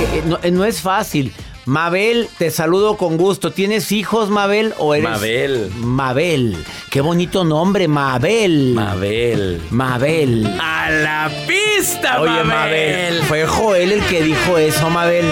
Eh, 0.00 0.50
no, 0.50 0.64
es 0.64 0.80
fácil. 0.80 1.32
Mabel, 1.66 2.28
te 2.38 2.50
saludo 2.50 2.96
con 2.96 3.16
gusto. 3.16 3.52
¿Tienes 3.52 3.92
hijos, 3.92 4.30
Mabel? 4.30 4.74
¿O 4.78 4.94
eres? 4.94 5.08
Mabel. 5.08 5.70
Mabel. 5.76 6.64
Qué 6.90 7.00
bonito 7.00 7.44
nombre, 7.44 7.86
Mabel. 7.86 8.72
Mabel. 8.74 9.60
Mabel. 9.70 10.58
A 10.60 10.90
la 10.90 11.30
pista, 11.46 12.20
Oye, 12.20 12.42
Mabel. 12.42 13.22
Fue 13.24 13.46
Joel 13.46 13.92
el 13.92 14.02
que 14.06 14.22
dijo 14.22 14.58
eso, 14.58 14.88
Mabel. 14.90 15.26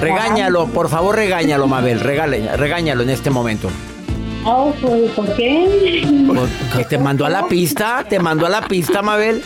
Regáñalo, 0.00 0.66
por 0.68 0.88
favor, 0.88 1.16
regáñalo, 1.16 1.66
Mabel. 1.66 2.00
regáñalo 2.00 3.02
en 3.02 3.10
este 3.10 3.30
momento. 3.30 3.68
Oh, 4.44 4.72
pues, 4.80 5.10
¿por 5.10 5.34
qué? 5.36 6.02
¿Que 6.76 6.84
te 6.84 6.98
mandó 6.98 7.26
a 7.26 7.28
la 7.30 7.46
pista? 7.48 8.04
¿Te 8.08 8.18
mandó 8.18 8.46
a 8.46 8.48
la 8.48 8.62
pista, 8.62 9.02
Mabel? 9.02 9.42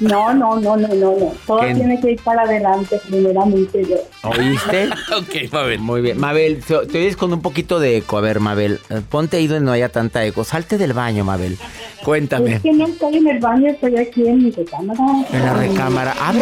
No, 0.00 0.34
no, 0.34 0.58
no, 0.60 0.76
no, 0.76 0.88
no, 0.88 0.94
no. 0.94 1.32
Todo 1.46 1.60
tiene 1.60 2.00
que 2.00 2.12
ir 2.12 2.20
para 2.22 2.42
adelante, 2.42 3.00
primeramente 3.08 3.84
yo. 3.84 3.96
¿Oíste? 4.28 4.88
ok, 5.16 5.52
Mabel. 5.52 5.78
Muy 5.80 6.00
bien. 6.00 6.18
Mabel, 6.18 6.62
te, 6.64 6.74
oyes 6.76 7.16
con 7.16 7.32
un 7.32 7.42
poquito 7.42 7.78
de 7.78 7.98
eco. 7.98 8.18
A 8.18 8.20
ver, 8.20 8.40
Mabel, 8.40 8.80
eh, 8.90 9.00
ponte 9.08 9.36
ahí 9.36 9.46
donde 9.46 9.64
no 9.64 9.72
haya 9.72 9.88
tanta 9.88 10.24
eco. 10.24 10.44
Salte 10.44 10.78
del 10.78 10.92
baño, 10.92 11.24
Mabel. 11.24 11.58
Cuéntame. 12.04 12.54
Es 12.54 12.62
que 12.62 12.72
no 12.72 12.86
estoy 12.86 13.16
en 13.16 13.28
el 13.28 13.38
baño, 13.40 13.68
estoy 13.68 13.96
aquí 13.96 14.26
en 14.26 14.44
mi 14.44 14.50
recámara. 14.50 15.04
En 15.32 15.44
la 15.44 15.54
recámara. 15.54 16.14
Ah, 16.20 16.32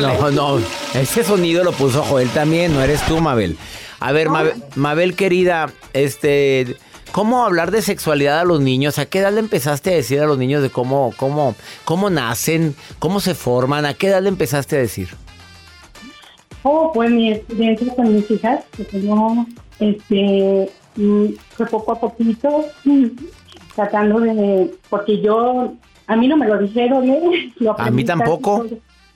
no, 0.00 0.30
no. 0.30 0.58
Ese 0.94 1.24
sonido 1.24 1.64
lo 1.64 1.72
puso 1.72 2.02
Joel 2.02 2.28
también, 2.30 2.74
no 2.74 2.82
eres 2.82 3.00
tú, 3.02 3.20
Mabel. 3.20 3.56
A 4.00 4.12
ver, 4.12 4.28
Mabel, 4.28 4.54
Mabel 4.74 5.14
querida, 5.14 5.70
este 5.94 6.76
¿Cómo 7.16 7.46
hablar 7.46 7.70
de 7.70 7.80
sexualidad 7.80 8.40
a 8.40 8.44
los 8.44 8.60
niños? 8.60 8.98
¿A 8.98 9.06
qué 9.06 9.20
edad 9.20 9.32
le 9.32 9.40
empezaste 9.40 9.90
a 9.90 9.94
decir 9.96 10.20
a 10.20 10.26
los 10.26 10.36
niños 10.36 10.60
de 10.60 10.68
cómo, 10.68 11.14
cómo, 11.16 11.54
cómo 11.86 12.10
nacen, 12.10 12.74
cómo 12.98 13.20
se 13.20 13.34
forman? 13.34 13.86
¿A 13.86 13.94
qué 13.94 14.08
edad 14.08 14.20
le 14.20 14.28
empezaste 14.28 14.76
a 14.76 14.80
decir? 14.80 15.08
Oh, 16.62 16.92
pues 16.92 17.10
mi 17.10 17.32
experiencia 17.32 17.94
con 17.94 18.14
mis 18.14 18.30
hijas, 18.30 18.66
que 18.76 18.84
tengo, 18.84 19.46
este, 19.80 20.70
mm, 20.96 21.28
fue 21.52 21.64
poco 21.64 21.92
a 21.92 22.00
poquito, 22.00 22.66
mm, 22.84 23.06
tratando 23.74 24.20
de, 24.20 24.74
porque 24.90 25.18
yo, 25.22 25.72
a 26.08 26.16
mí 26.16 26.28
no 26.28 26.36
me 26.36 26.46
lo 26.46 26.58
dijeron, 26.58 27.08
¿eh? 27.08 27.50
a 27.78 27.90
mí 27.90 28.04
tampoco. 28.04 28.66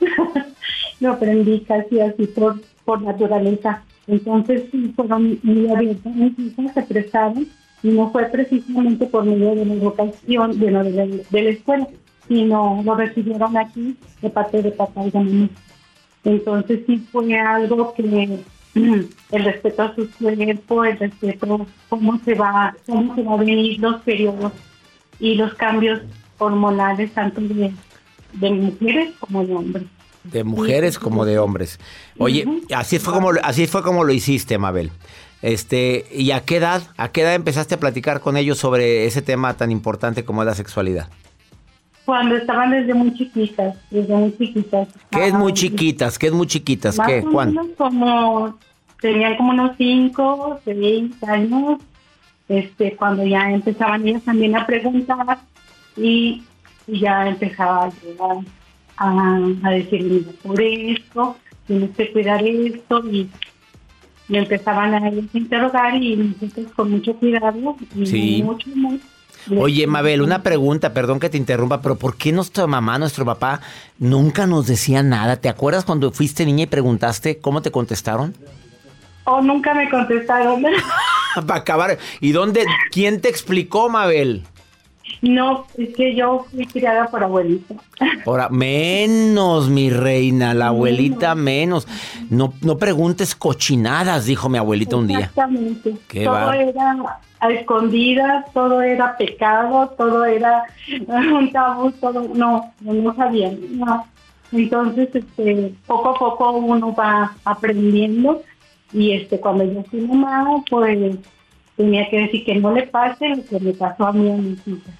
lo 1.00 1.12
aprendí 1.12 1.60
casi 1.68 2.00
así 2.00 2.26
por, 2.28 2.62
por 2.82 3.02
naturaleza. 3.02 3.82
Entonces, 4.06 4.62
fueron 4.96 5.38
muy 5.42 5.68
abiertas, 5.68 6.14
mis 6.14 6.38
hijas 6.38 6.72
se 6.72 6.82
prestaron 6.84 7.59
y 7.82 7.88
no 7.88 8.10
fue 8.10 8.26
precisamente 8.26 9.06
por 9.06 9.24
medio 9.24 9.54
de 9.54 9.64
la 9.64 9.74
educación 9.74 10.58
de, 10.58 10.70
la, 10.70 10.82
de, 10.82 11.24
la 11.30 11.50
escuela, 11.50 11.86
sino 12.28 12.82
lo 12.84 12.94
recibieron 12.94 13.56
aquí 13.56 13.96
de 14.20 14.30
parte 14.30 14.62
de 14.62 14.70
papá 14.72 15.06
y 15.06 15.10
de 15.10 15.18
mamá. 15.18 15.48
Entonces 16.24 16.80
sí 16.86 16.98
fue 17.10 17.34
algo 17.38 17.94
que 17.94 18.40
el 18.74 19.44
respeto 19.44 19.82
a 19.82 19.94
su 19.94 20.10
cuerpo, 20.10 20.84
el 20.84 20.98
respeto 20.98 21.66
cómo 21.88 22.20
se 22.24 22.34
va, 22.34 22.76
cómo 22.86 23.14
se 23.14 23.22
va 23.22 23.34
a 23.34 23.38
venir 23.38 23.80
los 23.80 24.00
periodos 24.02 24.52
y 25.18 25.34
los 25.34 25.54
cambios 25.54 26.00
hormonales 26.38 27.12
tanto 27.12 27.40
de, 27.40 27.72
de 28.34 28.50
mujeres 28.50 29.14
como 29.18 29.44
de 29.44 29.54
hombres. 29.54 29.84
De 30.24 30.44
mujeres 30.44 30.98
como 30.98 31.24
de 31.24 31.38
hombres. 31.38 31.80
Oye, 32.18 32.46
así 32.74 32.98
fue 32.98 33.14
como 33.14 33.30
así 33.42 33.66
fue 33.66 33.82
como 33.82 34.04
lo 34.04 34.12
hiciste, 34.12 34.58
Mabel. 34.58 34.90
Este, 35.42 36.06
¿y 36.12 36.32
a 36.32 36.40
qué 36.40 36.56
edad? 36.56 36.82
¿A 36.96 37.08
qué 37.08 37.22
edad 37.22 37.34
empezaste 37.34 37.74
a 37.74 37.80
platicar 37.80 38.20
con 38.20 38.36
ellos 38.36 38.58
sobre 38.58 39.06
ese 39.06 39.22
tema 39.22 39.54
tan 39.54 39.70
importante 39.70 40.24
como 40.24 40.42
es 40.42 40.46
la 40.46 40.54
sexualidad? 40.54 41.08
Cuando 42.04 42.36
estaban 42.36 42.70
desde 42.70 42.92
muy 42.92 43.14
chiquitas, 43.14 43.76
desde 43.90 44.14
muy 44.14 44.36
chiquitas. 44.36 44.88
¿Qué 45.10 45.26
es 45.26 45.32
muy 45.32 45.52
chiquitas? 45.52 46.18
¿Qué 46.18 46.26
es 46.26 46.32
muy 46.32 46.46
chiquitas? 46.46 46.98
¿Qué? 47.06 47.22
¿Cuándo? 47.22 47.66
Como 47.76 48.58
tenían 49.00 49.36
como 49.36 49.52
unos 49.52 49.76
5, 49.78 50.60
6 50.64 51.22
años, 51.22 51.80
este, 52.48 52.96
cuando 52.96 53.24
ya 53.24 53.50
empezaban 53.50 54.06
ellas 54.06 54.22
también 54.24 54.56
a 54.56 54.66
preguntar 54.66 55.38
y, 55.96 56.42
ya 56.86 57.28
empezaba 57.28 57.92
a, 58.98 59.38
a, 59.62 59.70
decir, 59.70 60.26
por 60.42 60.60
esto, 60.60 61.36
tienes 61.66 61.90
que 61.90 62.10
cuidar 62.12 62.44
esto 62.44 63.06
y 63.06 63.30
me 64.30 64.38
empezaban 64.38 64.94
a 64.94 65.10
interrogar 65.34 65.94
y 66.02 66.16
nosotros 66.16 66.72
con 66.74 66.90
mucho 66.90 67.14
cuidado 67.14 67.76
y 67.94 68.42
mucho 68.42 68.70
amor 68.72 68.98
Oye, 69.58 69.86
Mabel, 69.86 70.22
una 70.22 70.42
pregunta, 70.42 70.92
perdón 70.92 71.18
que 71.18 71.30
te 71.30 71.38
interrumpa, 71.38 71.80
pero 71.80 71.96
¿por 71.96 72.16
qué 72.16 72.30
nuestra 72.30 72.66
mamá, 72.66 72.98
nuestro 72.98 73.24
papá, 73.24 73.60
nunca 73.98 74.46
nos 74.46 74.66
decía 74.66 75.02
nada? 75.02 75.36
¿Te 75.36 75.48
acuerdas 75.48 75.84
cuando 75.84 76.12
fuiste 76.12 76.44
niña 76.44 76.64
y 76.64 76.66
preguntaste 76.66 77.38
cómo 77.38 77.62
te 77.62 77.70
contestaron? 77.70 78.34
Oh, 79.24 79.40
nunca 79.40 79.74
me 79.74 79.88
contestaron. 79.88 80.62
Para 81.46 81.60
acabar. 81.60 81.98
¿Y 82.20 82.32
dónde? 82.32 82.66
¿Quién 82.90 83.20
te 83.20 83.28
explicó, 83.28 83.88
Mabel? 83.88 84.44
No, 85.22 85.66
es 85.76 85.94
que 85.94 86.14
yo 86.14 86.46
fui 86.50 86.66
criada 86.66 87.06
por 87.08 87.22
abuelita. 87.22 87.74
Ahora, 88.24 88.48
menos, 88.48 89.68
mi 89.68 89.90
reina, 89.90 90.54
la 90.54 90.68
abuelita 90.68 91.34
menos. 91.34 91.86
No, 92.30 92.54
no 92.62 92.78
preguntes 92.78 93.34
cochinadas, 93.34 94.26
dijo 94.26 94.48
mi 94.48 94.58
abuelita 94.58 94.96
un 94.96 95.06
día. 95.06 95.20
Exactamente. 95.20 95.96
todo 96.24 96.52
era 96.52 97.20
a 97.40 97.50
escondidas, 97.50 98.52
todo 98.52 98.82
era 98.82 99.16
pecado, 99.16 99.92
todo 99.96 100.24
era 100.24 100.64
un 101.06 101.50
tabú, 101.50 101.90
todo, 101.92 102.28
no, 102.34 102.72
no 102.80 103.14
sabían, 103.14 103.58
no. 103.78 104.06
Entonces, 104.52 105.08
este, 105.14 105.72
poco 105.86 106.10
a 106.10 106.18
poco 106.18 106.52
uno 106.52 106.94
va 106.94 107.34
aprendiendo 107.44 108.42
y 108.92 109.12
este, 109.12 109.38
cuando 109.38 109.64
yo 109.64 109.82
fui 109.84 110.00
mamá, 110.00 110.62
pues 110.68 111.18
tenía 111.76 112.08
que 112.10 112.20
decir 112.20 112.44
que 112.44 112.56
no 112.56 112.72
le 112.72 112.82
pase 112.82 113.28
lo 113.28 113.44
que 113.44 113.60
me 113.60 113.72
pasó 113.72 114.06
a 114.06 114.12
mí 114.12 114.30
a 114.30 114.36
mis 114.36 114.66
hijas. 114.66 114.99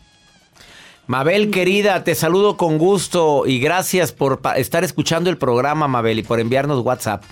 Mabel, 1.11 1.51
querida, 1.51 2.05
te 2.05 2.15
saludo 2.15 2.57
con 2.57 2.79
gusto 2.79 3.43
y 3.45 3.59
gracias 3.59 4.13
por 4.13 4.41
estar 4.55 4.85
escuchando 4.85 5.29
el 5.29 5.39
programa, 5.39 5.89
Mabel, 5.89 6.21
y 6.21 6.23
por 6.23 6.39
enviarnos 6.39 6.87
WhatsApp. 6.87 7.25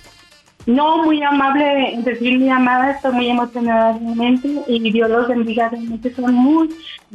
No, 0.65 1.01
muy 1.05 1.23
amable 1.23 1.93
en 1.93 2.03
decir 2.03 2.39
mi 2.39 2.49
amada, 2.49 2.91
estoy 2.91 3.13
muy 3.13 3.29
emocionada 3.29 3.97
realmente 3.97 4.49
y 4.67 4.91
Dios 4.91 5.09
los 5.09 5.29
bendiga, 5.29 5.69
realmente 5.69 6.13
son 6.13 6.33
muy, 6.33 6.69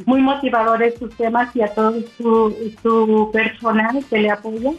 muy 0.07 0.23
motivadores 0.23 0.95
sus 0.97 1.15
temas 1.15 1.55
y 1.55 1.61
a 1.61 1.67
todo 1.67 1.93
su, 2.17 3.29
personal 3.31 4.03
que 4.09 4.17
le 4.17 4.31
apoya. 4.31 4.71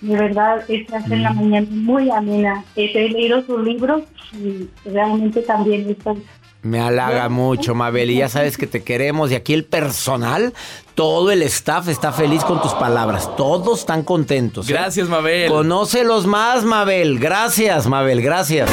De 0.00 0.16
verdad, 0.16 0.64
se 0.68 0.86
hace 0.94 1.12
en 1.12 1.24
la 1.24 1.32
mm. 1.32 1.36
mañana 1.36 1.66
muy 1.72 2.08
amena. 2.08 2.64
He 2.76 2.86
leído 2.92 3.44
sus 3.44 3.60
libros 3.64 4.04
y 4.32 4.68
realmente 4.84 5.42
también 5.42 5.90
estoy 5.90 6.22
me 6.62 6.80
halaga 6.80 7.28
mucho, 7.28 7.74
Mabel, 7.74 8.10
y 8.10 8.18
ya 8.18 8.28
sabes 8.28 8.56
que 8.56 8.68
te 8.68 8.84
queremos. 8.84 9.32
Y 9.32 9.34
aquí 9.34 9.52
el 9.52 9.64
personal, 9.64 10.54
todo 10.94 11.30
el 11.30 11.42
staff 11.42 11.88
está 11.88 12.12
feliz 12.12 12.44
con 12.44 12.60
tus 12.60 12.74
palabras. 12.74 13.34
Todos 13.36 13.80
están 13.80 14.02
contentos. 14.02 14.68
¿eh? 14.68 14.72
Gracias, 14.72 15.08
Mabel. 15.08 15.50
Conócelos 15.50 16.26
más, 16.26 16.64
Mabel. 16.64 17.18
Gracias, 17.18 17.86
Mabel. 17.86 18.22
Gracias. 18.22 18.70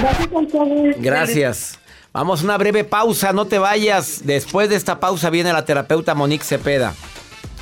Gracias 0.00 0.96
Gracias. 0.98 1.78
Vamos 2.12 2.40
a 2.40 2.44
una 2.44 2.58
breve 2.58 2.84
pausa, 2.84 3.32
no 3.32 3.46
te 3.46 3.58
vayas. 3.58 4.22
Después 4.24 4.68
de 4.68 4.76
esta 4.76 5.00
pausa 5.00 5.30
viene 5.30 5.52
la 5.52 5.64
terapeuta 5.64 6.14
Monique 6.14 6.44
Cepeda 6.44 6.94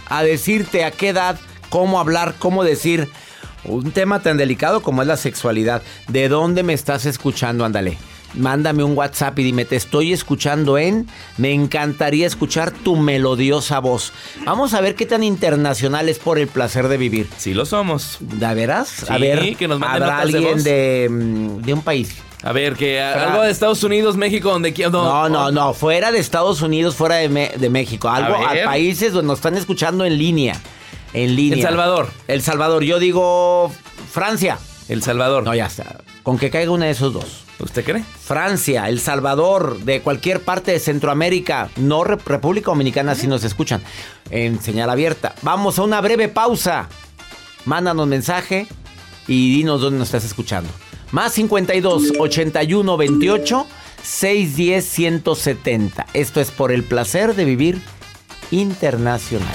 a 0.08 0.22
decirte 0.22 0.84
a 0.84 0.90
qué 0.90 1.10
edad, 1.10 1.38
cómo 1.68 2.00
hablar, 2.00 2.34
cómo 2.38 2.64
decir 2.64 3.08
un 3.64 3.92
tema 3.92 4.22
tan 4.22 4.36
delicado 4.36 4.82
como 4.82 5.02
es 5.02 5.08
la 5.08 5.16
sexualidad. 5.16 5.82
¿De 6.08 6.28
dónde 6.28 6.62
me 6.62 6.72
estás 6.72 7.06
escuchando? 7.06 7.64
Ándale 7.64 7.98
mándame 8.34 8.84
un 8.84 8.96
WhatsApp 8.96 9.38
y 9.38 9.44
dime, 9.44 9.64
te 9.64 9.76
estoy 9.76 10.12
escuchando 10.12 10.78
en, 10.78 11.06
me 11.36 11.52
encantaría 11.52 12.26
escuchar 12.26 12.70
tu 12.70 12.96
melodiosa 12.96 13.78
voz. 13.78 14.12
Vamos 14.44 14.74
a 14.74 14.80
ver 14.80 14.94
qué 14.94 15.06
tan 15.06 15.22
internacional 15.22 16.08
es 16.08 16.18
por 16.18 16.38
el 16.38 16.48
placer 16.48 16.88
de 16.88 16.96
vivir. 16.96 17.28
Sí 17.36 17.54
lo 17.54 17.66
somos. 17.66 18.18
¿De 18.20 18.54
veras? 18.54 19.10
a 19.10 19.18
ver, 19.18 19.56
que 19.56 19.68
nos 19.68 19.78
manden 19.78 20.02
¿habrá 20.02 20.20
alguien 20.20 20.62
de, 20.62 21.08
mm, 21.10 21.62
de, 21.62 21.72
un 21.72 21.82
país. 21.82 22.14
A 22.42 22.52
ver, 22.52 22.74
que 22.74 23.00
algo 23.00 23.42
de 23.42 23.50
Estados 23.50 23.82
Unidos, 23.84 24.16
México, 24.16 24.50
donde 24.50 24.72
quiero. 24.72 24.90
No, 24.90 25.28
no, 25.28 25.50
no, 25.50 25.74
fuera 25.74 26.10
de 26.10 26.18
Estados 26.18 26.62
Unidos, 26.62 26.96
fuera 26.96 27.16
de, 27.16 27.70
México. 27.70 28.08
Algo 28.08 28.34
a, 28.34 28.54
países 28.64 29.12
donde 29.12 29.28
nos 29.28 29.38
están 29.38 29.56
escuchando 29.56 30.04
en 30.04 30.16
línea. 30.16 30.58
En 31.12 31.36
línea. 31.36 31.58
El 31.58 31.62
Salvador. 31.62 32.08
El 32.28 32.42
Salvador. 32.42 32.82
Yo 32.84 32.98
digo 32.98 33.70
Francia. 34.10 34.58
El 34.90 35.04
Salvador. 35.04 35.44
No, 35.44 35.54
ya 35.54 35.66
está. 35.66 36.00
Con 36.24 36.36
que 36.36 36.50
caiga 36.50 36.72
uno 36.72 36.84
de 36.84 36.90
esos 36.90 37.12
dos. 37.12 37.44
¿Usted 37.60 37.84
cree? 37.84 38.02
Francia, 38.02 38.88
El 38.88 38.98
Salvador, 38.98 39.78
de 39.84 40.00
cualquier 40.00 40.40
parte 40.40 40.72
de 40.72 40.80
Centroamérica, 40.80 41.70
no 41.76 42.02
República 42.02 42.72
Dominicana 42.72 43.14
si 43.14 43.28
nos 43.28 43.44
escuchan, 43.44 43.82
en 44.30 44.60
señal 44.60 44.90
abierta. 44.90 45.36
Vamos 45.42 45.78
a 45.78 45.82
una 45.82 46.00
breve 46.00 46.28
pausa. 46.28 46.88
Mándanos 47.66 48.08
mensaje 48.08 48.66
y 49.28 49.54
dinos 49.54 49.80
dónde 49.80 50.00
nos 50.00 50.08
estás 50.08 50.24
escuchando. 50.24 50.70
Más 51.12 51.34
52 51.34 52.14
81 52.18 52.96
28 52.96 53.66
610 54.02 54.84
170. 54.84 56.06
Esto 56.14 56.40
es 56.40 56.50
por 56.50 56.72
el 56.72 56.82
placer 56.82 57.36
de 57.36 57.44
vivir 57.44 57.80
internacional. 58.50 59.54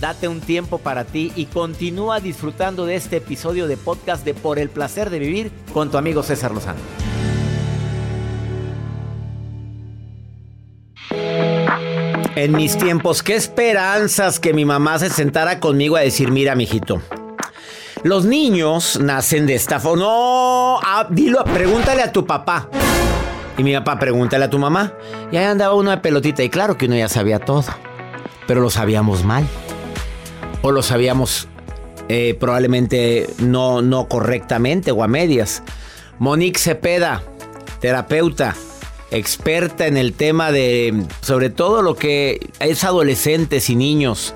Date 0.00 0.28
un 0.28 0.40
tiempo 0.40 0.78
para 0.78 1.04
ti 1.04 1.30
y 1.36 1.44
continúa 1.44 2.20
disfrutando 2.20 2.86
de 2.86 2.96
este 2.96 3.18
episodio 3.18 3.66
de 3.66 3.76
podcast 3.76 4.24
de 4.24 4.32
Por 4.32 4.58
el 4.58 4.70
placer 4.70 5.10
de 5.10 5.18
vivir 5.18 5.52
con 5.74 5.90
tu 5.90 5.98
amigo 5.98 6.22
César 6.22 6.52
Lozano. 6.52 6.80
En 12.34 12.52
mis 12.52 12.78
tiempos, 12.78 13.22
qué 13.22 13.34
esperanzas 13.36 14.40
que 14.40 14.54
mi 14.54 14.64
mamá 14.64 14.98
se 14.98 15.10
sentara 15.10 15.60
conmigo 15.60 15.96
a 15.96 16.00
decir, 16.00 16.30
mira, 16.30 16.54
mijito, 16.54 17.02
los 18.02 18.24
niños 18.24 18.98
nacen 18.98 19.46
de 19.46 19.56
esta 19.56 19.80
forma. 19.80 20.04
No, 20.04 20.78
ah, 20.82 21.06
dilo, 21.10 21.44
pregúntale 21.44 22.00
a 22.00 22.10
tu 22.10 22.24
papá. 22.24 22.70
Y 23.58 23.62
mi 23.62 23.74
papá, 23.74 23.98
pregúntale 23.98 24.46
a 24.46 24.50
tu 24.50 24.58
mamá. 24.58 24.94
Y 25.30 25.36
ahí 25.36 25.44
andaba 25.44 25.74
uno 25.74 25.90
de 25.90 25.98
pelotita. 25.98 26.42
Y 26.42 26.48
claro 26.48 26.78
que 26.78 26.86
uno 26.86 26.96
ya 26.96 27.10
sabía 27.10 27.38
todo. 27.38 27.64
Pero 28.46 28.62
lo 28.62 28.70
sabíamos 28.70 29.22
mal 29.22 29.46
o 30.62 30.72
lo 30.72 30.82
sabíamos 30.82 31.48
eh, 32.08 32.36
probablemente 32.38 33.26
no, 33.38 33.82
no 33.82 34.08
correctamente 34.08 34.90
o 34.90 35.02
a 35.02 35.08
medias. 35.08 35.62
Monique 36.18 36.58
Cepeda, 36.58 37.22
terapeuta, 37.80 38.54
experta 39.10 39.86
en 39.86 39.96
el 39.96 40.12
tema 40.12 40.52
de 40.52 41.04
sobre 41.20 41.50
todo 41.50 41.82
lo 41.82 41.94
que 41.94 42.50
es 42.58 42.84
adolescentes 42.84 43.70
y 43.70 43.76
niños. 43.76 44.34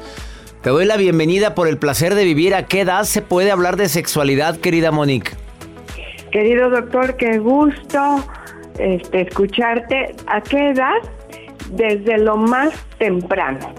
Te 0.62 0.70
doy 0.70 0.86
la 0.86 0.96
bienvenida 0.96 1.54
por 1.54 1.68
el 1.68 1.76
placer 1.76 2.14
de 2.14 2.24
vivir. 2.24 2.54
¿A 2.54 2.66
qué 2.66 2.80
edad 2.80 3.04
se 3.04 3.20
puede 3.20 3.50
hablar 3.50 3.76
de 3.76 3.88
sexualidad, 3.88 4.58
querida 4.58 4.90
Monique? 4.90 5.32
Querido 6.30 6.70
doctor, 6.70 7.16
qué 7.16 7.38
gusto 7.38 8.24
este, 8.78 9.22
escucharte. 9.22 10.14
¿A 10.26 10.40
qué 10.40 10.70
edad? 10.70 10.94
Desde 11.70 12.18
lo 12.18 12.36
más 12.36 12.72
temprano 12.98 13.74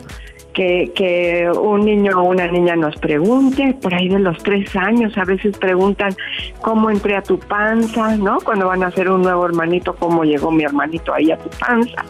que, 0.55 1.51
un 1.61 1.85
niño 1.85 2.17
o 2.17 2.23
una 2.23 2.47
niña 2.47 2.75
nos 2.75 2.95
pregunte, 2.95 3.75
por 3.81 3.93
ahí 3.93 4.07
de 4.07 4.19
los 4.19 4.37
tres 4.39 4.75
años, 4.75 5.15
a 5.17 5.25
veces 5.25 5.57
preguntan 5.57 6.15
cómo 6.61 6.89
entré 6.89 7.15
a 7.15 7.21
tu 7.21 7.37
panza, 7.37 8.15
¿no? 8.15 8.39
Cuando 8.39 8.67
van 8.67 8.83
a 8.83 8.87
hacer 8.87 9.09
un 9.09 9.21
nuevo 9.21 9.45
hermanito, 9.45 9.95
cómo 9.95 10.23
llegó 10.23 10.51
mi 10.51 10.63
hermanito 10.63 11.13
ahí 11.13 11.31
a 11.31 11.37
tu 11.37 11.49
panza. 11.59 12.05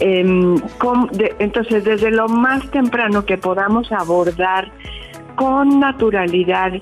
Em, 0.00 0.56
entonces, 1.38 1.84
desde 1.84 2.10
lo 2.10 2.28
más 2.28 2.70
temprano 2.70 3.24
que 3.24 3.36
podamos 3.36 3.90
abordar 3.90 4.70
con 5.34 5.80
naturalidad 5.80 6.72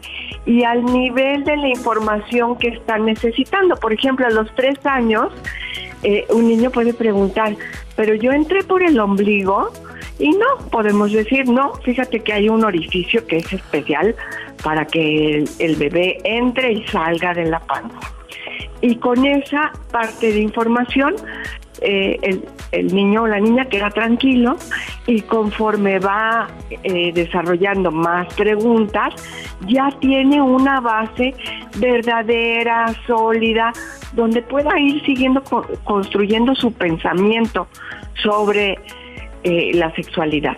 y 0.46 0.62
al 0.62 0.84
nivel 0.84 1.44
de 1.44 1.56
la 1.56 1.68
información 1.68 2.56
que 2.56 2.68
están 2.68 3.04
necesitando. 3.04 3.76
Por 3.76 3.92
ejemplo, 3.92 4.26
a 4.26 4.30
los 4.30 4.54
tres 4.54 4.78
años, 4.86 5.30
eh, 6.02 6.26
un 6.30 6.48
niño 6.48 6.70
puede 6.70 6.94
preguntar, 6.94 7.54
pero 7.96 8.14
yo 8.14 8.32
entré 8.32 8.62
por 8.62 8.82
el 8.82 8.98
ombligo 8.98 9.70
y 10.18 10.30
no, 10.30 10.68
podemos 10.70 11.12
decir, 11.12 11.48
no, 11.48 11.74
fíjate 11.84 12.20
que 12.20 12.32
hay 12.32 12.48
un 12.48 12.64
orificio 12.64 13.26
que 13.26 13.38
es 13.38 13.52
especial 13.52 14.14
para 14.62 14.86
que 14.86 15.44
el, 15.58 15.76
bebé 15.76 16.18
entre 16.24 16.72
y 16.72 16.86
salga 16.86 17.34
de 17.34 17.44
la 17.46 17.60
panza. 17.60 17.98
Y 18.80 18.96
con 18.96 19.26
esa 19.26 19.72
parte 19.92 20.32
de 20.32 20.40
información, 20.40 21.16
eh, 21.82 22.40
el, 22.72 22.94
niño 22.94 23.24
o 23.24 23.26
la 23.26 23.40
niña 23.40 23.66
queda 23.66 23.90
tranquilo 23.90 24.56
y 25.06 25.20
conforme 25.22 25.98
va 25.98 26.48
eh, 26.82 27.12
desarrollando 27.12 27.90
más 27.90 28.32
preguntas, 28.34 29.14
ya 29.66 29.90
tiene 30.00 30.40
una 30.40 30.80
base 30.80 31.34
verdadera, 31.76 32.94
sólida, 33.06 33.72
donde 34.12 34.40
pueda 34.40 34.78
ir 34.78 35.04
siguiendo 35.04 35.42
construyendo 35.84 36.54
su 36.54 36.72
pensamiento 36.72 37.66
sobre 38.22 38.78
eh, 39.48 39.70
la 39.74 39.94
sexualidad. 39.94 40.56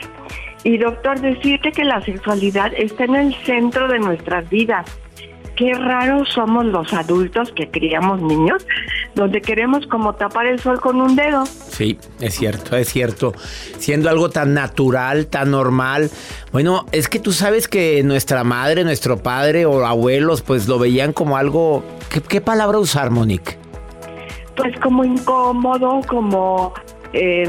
Y 0.65 0.79
doctor, 0.79 1.21
decirte 1.21 1.73
que 1.73 1.85
la 1.85 2.01
sexualidad 2.01 2.73
está 2.75 3.05
en 3.05 3.17
el 3.17 3.35
centro 3.45 3.87
de 3.87 3.99
nuestras 3.99 4.49
vidas. 4.49 4.87
Qué 5.57 5.75
raros 5.75 6.27
somos 6.31 6.65
los 6.65 6.91
adultos 6.95 7.53
que 7.53 7.69
criamos 7.69 8.23
niños, 8.23 8.67
donde 9.15 9.43
queremos 9.43 9.87
como 9.89 10.15
tapar 10.15 10.47
el 10.47 10.59
sol 10.59 10.81
con 10.81 11.03
un 11.03 11.17
dedo. 11.17 11.45
Sí, 11.45 11.99
es 12.19 12.35
cierto, 12.35 12.79
es 12.79 12.89
cierto. 12.89 13.35
Siendo 13.77 14.09
algo 14.09 14.31
tan 14.31 14.55
natural, 14.55 15.27
tan 15.27 15.51
normal. 15.51 16.11
Bueno, 16.51 16.87
es 16.93 17.09
que 17.09 17.19
tú 17.19 17.33
sabes 17.33 17.69
que 17.69 18.03
nuestra 18.03 18.43
madre, 18.43 18.85
nuestro 18.85 19.19
padre 19.19 19.67
o 19.67 19.85
abuelos, 19.85 20.41
pues 20.41 20.67
lo 20.67 20.79
veían 20.79 21.13
como 21.13 21.37
algo. 21.37 21.85
¿Qué, 22.09 22.23
qué 22.23 22.41
palabra 22.41 22.79
usar, 22.79 23.11
Monique? 23.11 23.59
Pues 24.57 24.75
como 24.81 25.05
incómodo, 25.05 26.01
como 26.09 26.73
eh, 27.13 27.49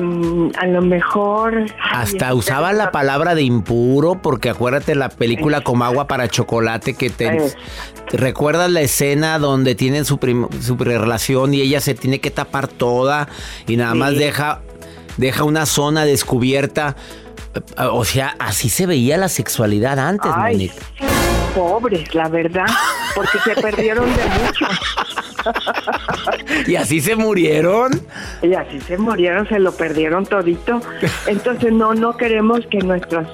a 0.57 0.65
lo 0.67 0.81
mejor... 0.81 1.65
Hasta 1.91 2.33
usaba 2.33 2.73
la 2.73 2.91
palabra 2.91 3.35
de 3.35 3.43
impuro, 3.43 4.15
porque 4.21 4.49
acuérdate 4.49 4.95
la 4.95 5.09
película 5.09 5.61
Como 5.61 5.83
agua 5.83 6.07
para 6.07 6.27
chocolate 6.27 6.93
que 6.93 7.09
te... 7.09 7.37
¿Recuerdas 8.11 8.71
la 8.71 8.81
escena 8.81 9.37
donde 9.37 9.75
tienen 9.75 10.05
su, 10.05 10.17
su 10.61 10.77
relación 10.77 11.53
y 11.53 11.61
ella 11.61 11.79
se 11.79 11.93
tiene 11.93 12.19
que 12.19 12.31
tapar 12.31 12.67
toda 12.67 13.27
y 13.67 13.77
nada 13.77 13.93
más 13.93 14.15
deja, 14.15 14.61
deja 15.17 15.43
una 15.43 15.67
zona 15.67 16.05
descubierta? 16.05 16.95
O 17.77 18.05
sea, 18.05 18.35
así 18.39 18.69
se 18.69 18.85
veía 18.85 19.17
la 19.17 19.29
sexualidad 19.29 19.99
antes, 19.99 20.31
Monique. 20.35 20.73
Pobres, 21.53 22.13
la 22.13 22.29
verdad, 22.29 22.67
porque 23.15 23.39
se 23.39 23.59
perdieron 23.61 24.05
de 24.05 24.23
mucho. 24.43 24.65
¿Y 26.67 26.75
así 26.75 27.01
se 27.01 27.15
murieron? 27.15 27.91
Y 28.41 28.53
así 28.53 28.79
se 28.81 28.97
murieron, 28.97 29.47
se 29.47 29.59
lo 29.59 29.71
perdieron 29.71 30.25
todito. 30.25 30.79
Entonces 31.27 31.71
no, 31.71 31.93
no 31.93 32.17
queremos 32.17 32.65
que 32.67 32.79
nuestros 32.79 33.27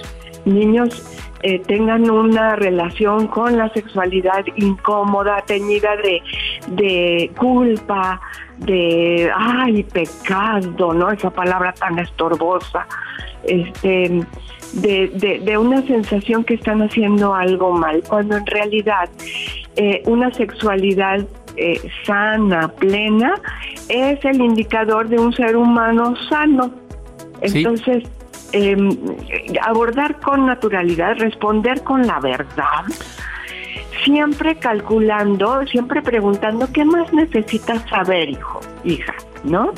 niños 0.46 1.04
eh, 1.42 1.60
tengan 1.60 2.10
una 2.10 2.56
relación 2.56 3.28
con 3.28 3.58
la 3.58 3.70
sexualidad 3.70 4.46
incómoda, 4.56 5.44
teñida 5.46 5.96
de, 5.98 6.22
de 6.70 7.32
culpa, 7.38 8.20
de, 8.58 9.32
ay, 9.36 9.84
pecado, 9.84 10.94
¿no? 10.94 11.12
Esa 11.12 11.30
palabra 11.30 11.74
tan 11.74 12.00
estorbosa. 12.00 12.88
Este, 13.44 14.26
de, 14.74 15.08
de, 15.10 15.40
de, 15.40 15.58
una 15.58 15.82
sensación 15.84 16.44
que 16.44 16.56
están 16.56 16.82
haciendo 16.82 17.36
algo 17.36 17.72
mal, 17.74 18.02
cuando 18.08 18.38
en 18.38 18.46
realidad 18.48 19.10
eh, 19.76 20.02
una 20.06 20.34
sexualidad 20.34 21.26
eh, 21.58 21.82
sana, 22.06 22.68
plena, 22.68 23.36
es 23.90 24.24
el 24.26 24.42
indicador 24.42 25.08
de 25.08 25.20
un 25.20 25.34
ser 25.34 25.56
humano 25.56 26.16
sano. 26.30 26.72
Entonces, 27.42 28.04
em, 28.52 28.90
abordar 29.62 30.20
con 30.20 30.46
naturalidad, 30.46 31.16
responder 31.18 31.84
con 31.84 32.06
la 32.06 32.20
verdad, 32.20 32.86
siempre 34.04 34.56
calculando, 34.56 35.66
siempre 35.68 36.02
preguntando, 36.02 36.68
¿qué 36.72 36.86
más 36.86 37.12
necesitas 37.14 37.88
saber, 37.90 38.30
hijo, 38.30 38.62
hija? 38.84 39.14
¿No? 39.44 39.72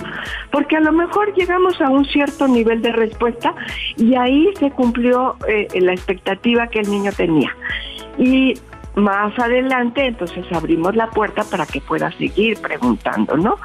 Porque 0.52 0.78
a 0.78 0.80
lo 0.80 0.94
mejor 0.94 1.34
llegamos 1.36 1.82
a 1.82 1.90
un 1.90 2.06
cierto 2.06 2.48
nivel 2.48 2.82
de 2.82 2.94
respuesta 2.94 3.54
y 3.98 4.16
ahí 4.16 4.48
se 4.58 4.72
cumplió 4.72 5.36
eh, 5.48 5.68
la 5.82 5.92
expectativa 5.92 6.68
que 6.68 6.80
el 6.80 6.90
niño 6.90 7.12
tenía. 7.12 7.54
Y 8.18 8.54
más 8.98 9.38
adelante, 9.40 10.06
entonces 10.06 10.46
abrimos 10.52 10.96
la 10.96 11.08
puerta 11.08 11.44
para 11.44 11.66
que 11.66 11.80
pueda 11.82 12.12
seguir 12.12 12.60
preguntando, 12.60 13.38
¿no? 13.38 13.58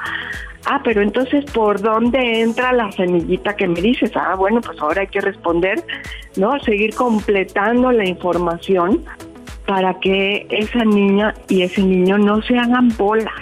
Ah, 0.65 0.79
pero 0.83 1.01
entonces, 1.01 1.43
¿por 1.51 1.81
dónde 1.81 2.41
entra 2.41 2.71
la 2.71 2.89
semillita 2.91 3.55
que 3.55 3.67
me 3.67 3.81
dices? 3.81 4.11
Ah, 4.15 4.35
bueno, 4.35 4.61
pues 4.61 4.79
ahora 4.79 5.01
hay 5.01 5.07
que 5.07 5.19
responder, 5.19 5.83
¿no? 6.37 6.57
Seguir 6.61 6.95
completando 6.95 7.91
la 7.91 8.07
información 8.07 9.03
para 9.65 9.99
que 9.99 10.47
esa 10.49 10.85
niña 10.85 11.33
y 11.49 11.63
ese 11.63 11.81
niño 11.81 12.17
no 12.17 12.41
se 12.43 12.57
hagan 12.57 12.89
bolas, 12.97 13.33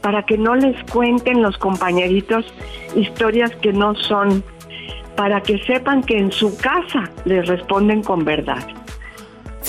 para 0.00 0.22
que 0.22 0.38
no 0.38 0.54
les 0.54 0.82
cuenten 0.90 1.42
los 1.42 1.58
compañeritos 1.58 2.46
historias 2.94 3.54
que 3.56 3.72
no 3.72 3.94
son, 3.94 4.42
para 5.16 5.42
que 5.42 5.58
sepan 5.64 6.02
que 6.02 6.16
en 6.16 6.32
su 6.32 6.56
casa 6.56 7.10
les 7.24 7.46
responden 7.46 8.02
con 8.02 8.24
verdad. 8.24 8.66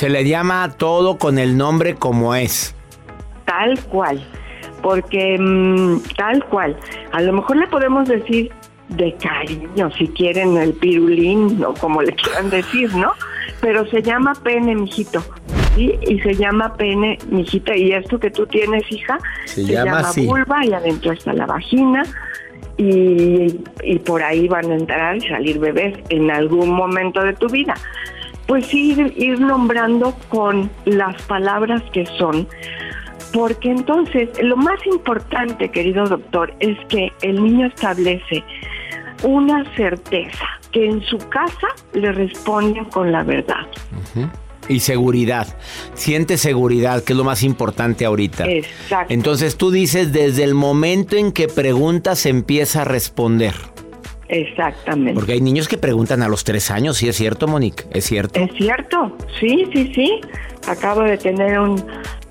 Se 0.03 0.09
le 0.09 0.25
llama 0.25 0.69
todo 0.77 1.17
con 1.17 1.39
el 1.39 1.55
nombre 1.55 1.95
como 1.95 2.35
es. 2.35 2.75
Tal 3.45 3.79
cual, 3.85 4.21
porque 4.81 5.37
mm, 5.39 6.01
tal 6.17 6.43
cual. 6.47 6.77
A 7.13 7.21
lo 7.21 7.31
mejor 7.31 7.55
le 7.55 7.67
podemos 7.67 8.09
decir 8.09 8.51
de 8.89 9.15
cariño, 9.15 9.89
si 9.97 10.09
quieren 10.09 10.57
el 10.57 10.73
pirulín 10.73 11.63
o 11.63 11.73
como 11.75 12.01
le 12.01 12.11
quieran 12.15 12.49
decir, 12.49 12.93
¿no? 12.93 13.13
Pero 13.61 13.85
se 13.85 14.01
llama 14.01 14.33
pene, 14.43 14.75
mijito. 14.75 15.23
¿sí? 15.73 15.97
Y 16.05 16.19
se 16.19 16.35
llama 16.35 16.73
pene, 16.73 17.17
mijita. 17.29 17.73
Y 17.73 17.93
esto 17.93 18.19
que 18.19 18.29
tú 18.29 18.45
tienes, 18.45 18.83
hija, 18.91 19.17
se, 19.45 19.63
llama, 19.63 20.11
vulva 20.17 20.65
y 20.65 20.73
adentro 20.73 21.13
está 21.13 21.31
la 21.31 21.45
vagina. 21.45 22.03
Y, 22.75 23.57
y 23.81 23.99
por 23.99 24.21
ahí 24.21 24.49
van 24.49 24.69
a 24.69 24.75
entrar 24.75 25.15
y 25.15 25.21
salir 25.21 25.59
bebés 25.59 25.97
en 26.09 26.29
algún 26.29 26.71
momento 26.71 27.23
de 27.23 27.31
tu 27.35 27.47
vida 27.47 27.75
pues 28.47 28.73
ir, 28.73 29.13
ir 29.17 29.39
nombrando 29.39 30.15
con 30.29 30.69
las 30.85 31.21
palabras 31.23 31.81
que 31.91 32.05
son, 32.17 32.47
porque 33.33 33.71
entonces 33.71 34.29
lo 34.41 34.57
más 34.57 34.85
importante, 34.85 35.69
querido 35.69 36.05
doctor, 36.05 36.53
es 36.59 36.77
que 36.87 37.11
el 37.21 37.43
niño 37.43 37.67
establece 37.67 38.43
una 39.23 39.63
certeza, 39.75 40.45
que 40.71 40.85
en 40.85 41.01
su 41.03 41.17
casa 41.17 41.67
le 41.93 42.11
responden 42.11 42.85
con 42.85 43.11
la 43.11 43.23
verdad. 43.23 43.67
Y 44.69 44.79
seguridad. 44.79 45.57
Siente 45.93 46.37
seguridad, 46.37 47.03
que 47.03 47.13
es 47.13 47.17
lo 47.17 47.23
más 47.23 47.43
importante 47.43 48.05
ahorita. 48.05 48.45
Exacto. 48.45 49.13
Entonces 49.13 49.57
tú 49.57 49.71
dices, 49.71 50.13
desde 50.13 50.43
el 50.43 50.53
momento 50.53 51.15
en 51.15 51.31
que 51.31 51.47
preguntas, 51.47 52.25
empieza 52.25 52.81
a 52.81 52.85
responder. 52.85 53.53
Exactamente. 54.33 55.13
Porque 55.13 55.33
hay 55.33 55.41
niños 55.41 55.67
que 55.67 55.77
preguntan 55.77 56.23
a 56.23 56.27
los 56.27 56.43
tres 56.43 56.71
años, 56.71 56.97
¿sí 56.97 57.07
es 57.07 57.15
cierto, 57.15 57.47
Monique? 57.47 57.83
¿Es 57.91 58.05
cierto? 58.05 58.39
Es 58.39 58.51
cierto, 58.57 59.15
sí, 59.39 59.67
sí, 59.71 59.91
sí. 59.93 60.21
Acabo 60.67 61.01
de 61.01 61.17
tener 61.19 61.59
un, 61.59 61.83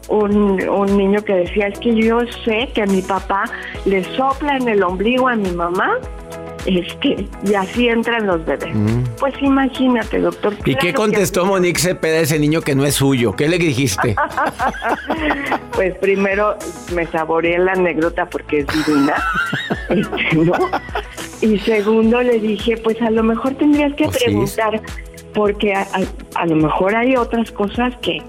un, 0.08 0.96
niño 0.96 1.22
que 1.22 1.32
decía, 1.32 1.68
es 1.68 1.78
que 1.78 1.94
yo 1.94 2.18
sé 2.44 2.70
que 2.74 2.84
mi 2.86 3.02
papá 3.02 3.44
le 3.84 4.02
sopla 4.16 4.56
en 4.56 4.68
el 4.68 4.82
ombligo 4.82 5.28
a 5.28 5.36
mi 5.36 5.52
mamá 5.52 5.98
este, 6.66 7.28
y 7.44 7.54
así 7.54 7.88
entran 7.88 8.26
los 8.26 8.44
bebés. 8.44 8.74
Mm. 8.74 9.04
Pues 9.18 9.34
imagínate, 9.40 10.18
doctor. 10.18 10.54
¿Y 10.64 10.74
qué 10.76 10.92
contestó 10.92 11.44
Monique 11.44 11.80
Cepeda 11.80 12.18
ese 12.18 12.38
niño 12.38 12.60
que 12.60 12.74
no 12.74 12.84
es 12.84 12.94
suyo? 12.94 13.34
¿Qué 13.34 13.48
le 13.48 13.58
dijiste? 13.58 14.14
pues 15.72 15.96
primero 15.98 16.56
me 16.94 17.06
saboreé 17.06 17.58
la 17.58 17.72
anécdota 17.72 18.26
porque 18.26 18.60
es 18.60 18.66
divina. 18.86 19.14
Este, 19.88 20.36
¿no? 20.36 20.52
Y 21.42 21.58
segundo 21.58 22.22
le 22.22 22.38
dije, 22.38 22.76
pues 22.78 23.00
a 23.02 23.10
lo 23.10 23.22
mejor 23.22 23.54
tendrías 23.54 23.92
que 23.94 24.06
oh, 24.06 24.10
preguntar, 24.10 24.80
porque 25.34 25.74
a, 25.74 26.46
lo 26.46 26.56
mejor 26.56 26.94
hay 26.94 27.16
otras 27.16 27.50
cosas 27.50 27.94
que, 28.00 28.22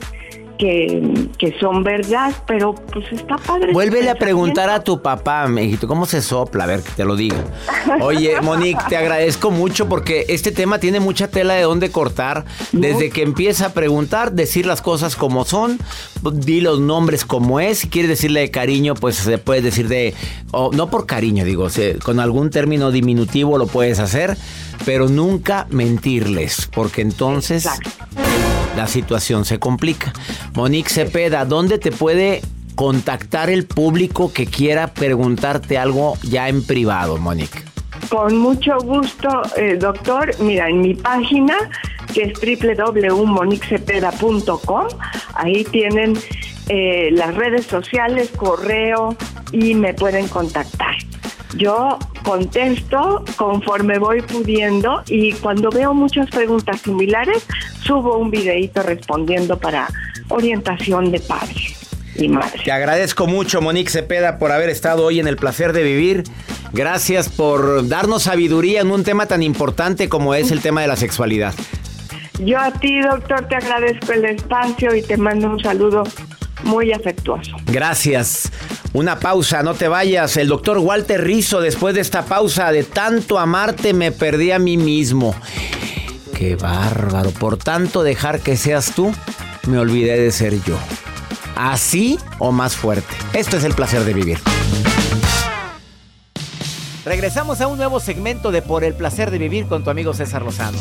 que, 1.37 1.55
son 1.59 1.83
verdad, 1.83 2.33
pero 2.47 2.73
pues 2.73 3.05
está 3.11 3.37
padre. 3.37 3.73
Vuélvele 3.73 4.09
a 4.09 4.15
preguntar 4.15 4.69
a 4.69 4.83
tu 4.83 5.01
papá, 5.01 5.47
mijito, 5.47 5.87
¿cómo 5.87 6.05
se 6.05 6.21
sopla? 6.21 6.63
A 6.63 6.67
ver, 6.67 6.81
que 6.81 6.91
te 6.91 7.05
lo 7.05 7.15
diga. 7.15 7.43
Oye, 8.01 8.39
Monique, 8.41 8.81
te 8.87 8.97
agradezco 8.97 9.51
mucho 9.51 9.89
porque 9.89 10.25
este 10.29 10.51
tema 10.51 10.79
tiene 10.79 10.99
mucha 10.99 11.27
tela 11.27 11.55
de 11.55 11.63
dónde 11.63 11.91
cortar. 11.91 12.45
Desde 12.71 13.09
que 13.09 13.23
empieza 13.23 13.67
a 13.67 13.73
preguntar, 13.73 14.31
decir 14.31 14.65
las 14.65 14.81
cosas 14.81 15.15
como 15.15 15.45
son, 15.45 15.79
di 16.31 16.61
los 16.61 16.79
nombres 16.79 17.25
como 17.25 17.59
es. 17.59 17.79
Si 17.79 17.89
quieres 17.89 18.09
decirle 18.09 18.41
de 18.41 18.51
cariño, 18.51 18.93
pues 18.95 19.15
se 19.15 19.37
puede 19.37 19.61
decir 19.61 19.87
de. 19.87 20.13
no 20.51 20.89
por 20.89 21.05
cariño, 21.05 21.43
digo, 21.43 21.67
con 22.03 22.19
algún 22.19 22.49
término 22.49 22.91
diminutivo 22.91 23.57
lo 23.57 23.67
puedes 23.67 23.99
hacer, 23.99 24.37
pero 24.85 25.09
nunca 25.09 25.67
mentirles, 25.69 26.69
porque 26.73 27.01
entonces. 27.01 27.67
La 28.75 28.87
situación 28.87 29.45
se 29.45 29.59
complica. 29.59 30.11
Monique 30.53 30.89
Cepeda, 30.89 31.45
¿dónde 31.45 31.77
te 31.77 31.91
puede 31.91 32.41
contactar 32.75 33.49
el 33.49 33.65
público 33.65 34.33
que 34.33 34.45
quiera 34.45 34.93
preguntarte 34.93 35.77
algo 35.77 36.17
ya 36.23 36.49
en 36.49 36.65
privado, 36.65 37.15
Monique? 37.17 37.63
Con 38.09 38.37
mucho 38.37 38.77
gusto, 38.79 39.29
eh, 39.57 39.77
doctor. 39.79 40.35
Mira, 40.39 40.67
en 40.69 40.81
mi 40.81 40.95
página, 40.95 41.55
que 42.13 42.23
es 42.23 42.33
www.moniquecepeda.com, 42.39 44.87
ahí 45.35 45.63
tienen 45.65 46.17
eh, 46.69 47.09
las 47.11 47.35
redes 47.35 47.65
sociales, 47.65 48.31
correo 48.35 49.15
y 49.51 49.75
me 49.75 49.93
pueden 49.93 50.27
contactar. 50.27 50.95
Yo 51.55 51.99
contesto 52.23 53.23
conforme 53.35 53.99
voy 53.99 54.21
pudiendo 54.21 55.03
y 55.07 55.33
cuando 55.33 55.69
veo 55.69 55.93
muchas 55.93 56.29
preguntas 56.29 56.81
similares, 56.81 57.45
subo 57.81 58.17
un 58.17 58.31
videito 58.31 58.81
respondiendo 58.81 59.57
para 59.57 59.87
orientación 60.29 61.11
de 61.11 61.19
padres. 61.19 61.79
Y 62.15 62.27
madre. 62.27 62.61
Te 62.63 62.71
agradezco 62.71 63.25
mucho, 63.25 63.59
Monique 63.59 63.89
Cepeda, 63.89 64.37
por 64.37 64.51
haber 64.51 64.69
estado 64.69 65.03
hoy 65.03 65.19
en 65.19 65.27
el 65.27 65.35
placer 65.35 65.73
de 65.73 65.81
vivir. 65.81 66.23
Gracias 66.71 67.27
por 67.27 67.87
darnos 67.87 68.23
sabiduría 68.23 68.81
en 68.81 68.91
un 68.91 69.03
tema 69.03 69.25
tan 69.25 69.41
importante 69.41 70.09
como 70.09 70.35
es 70.35 70.51
el 70.51 70.61
tema 70.61 70.81
de 70.81 70.87
la 70.87 70.95
sexualidad. 70.95 71.55
Yo 72.39 72.59
a 72.59 72.71
ti, 72.71 72.99
doctor, 73.01 73.47
te 73.47 73.55
agradezco 73.55 74.11
el 74.11 74.25
espacio 74.25 74.95
y 74.95 75.01
te 75.01 75.17
mando 75.17 75.49
un 75.49 75.59
saludo 75.59 76.03
muy 76.63 76.91
afectuoso. 76.91 77.55
Gracias. 77.65 78.51
Una 78.93 79.19
pausa, 79.19 79.63
no 79.63 79.73
te 79.73 79.87
vayas. 79.87 80.37
El 80.37 80.47
doctor 80.47 80.77
Walter 80.77 81.23
Rizzo, 81.23 81.61
después 81.61 81.95
de 81.95 82.01
esta 82.01 82.25
pausa 82.25 82.71
de 82.71 82.83
tanto 82.83 83.39
amarte, 83.39 83.91
me 83.91 84.11
perdí 84.11 84.51
a 84.51 84.59
mí 84.59 84.77
mismo. 84.77 85.35
Qué 86.37 86.55
bárbaro. 86.55 87.31
Por 87.31 87.57
tanto 87.57 88.03
dejar 88.03 88.41
que 88.41 88.55
seas 88.55 88.93
tú, 88.93 89.11
me 89.67 89.79
olvidé 89.79 90.19
de 90.19 90.31
ser 90.31 90.61
yo. 90.63 90.77
Así 91.55 92.19
o 92.37 92.51
más 92.51 92.75
fuerte. 92.75 93.15
Esto 93.33 93.57
es 93.57 93.63
el 93.63 93.73
placer 93.73 94.03
de 94.03 94.13
vivir. 94.13 94.39
Regresamos 97.03 97.61
a 97.61 97.67
un 97.67 97.77
nuevo 97.77 97.99
segmento 97.99 98.51
de 98.51 98.61
Por 98.61 98.83
el 98.83 98.93
placer 98.93 99.31
de 99.31 99.39
vivir 99.39 99.67
con 99.67 99.83
tu 99.83 99.89
amigo 99.89 100.13
César 100.13 100.43
Lozano. 100.43 100.77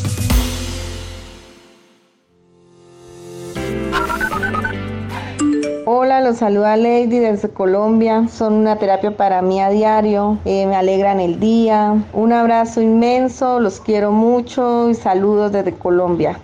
Los 6.32 6.38
saluda 6.38 6.78
Lady 6.78 7.18
desde 7.18 7.50
Colombia. 7.50 8.26
Son 8.28 8.54
una 8.54 8.78
terapia 8.78 9.16
para 9.16 9.42
mí 9.42 9.60
a 9.60 9.68
diario. 9.68 10.38
Eh, 10.46 10.66
me 10.66 10.74
alegran 10.76 11.20
el 11.20 11.38
día. 11.38 12.02
Un 12.14 12.32
abrazo 12.32 12.80
inmenso, 12.80 13.60
los 13.60 13.80
quiero 13.80 14.12
mucho 14.12 14.88
y 14.88 14.94
saludos 14.94 15.52
desde 15.52 15.72
Colombia. 15.72 16.40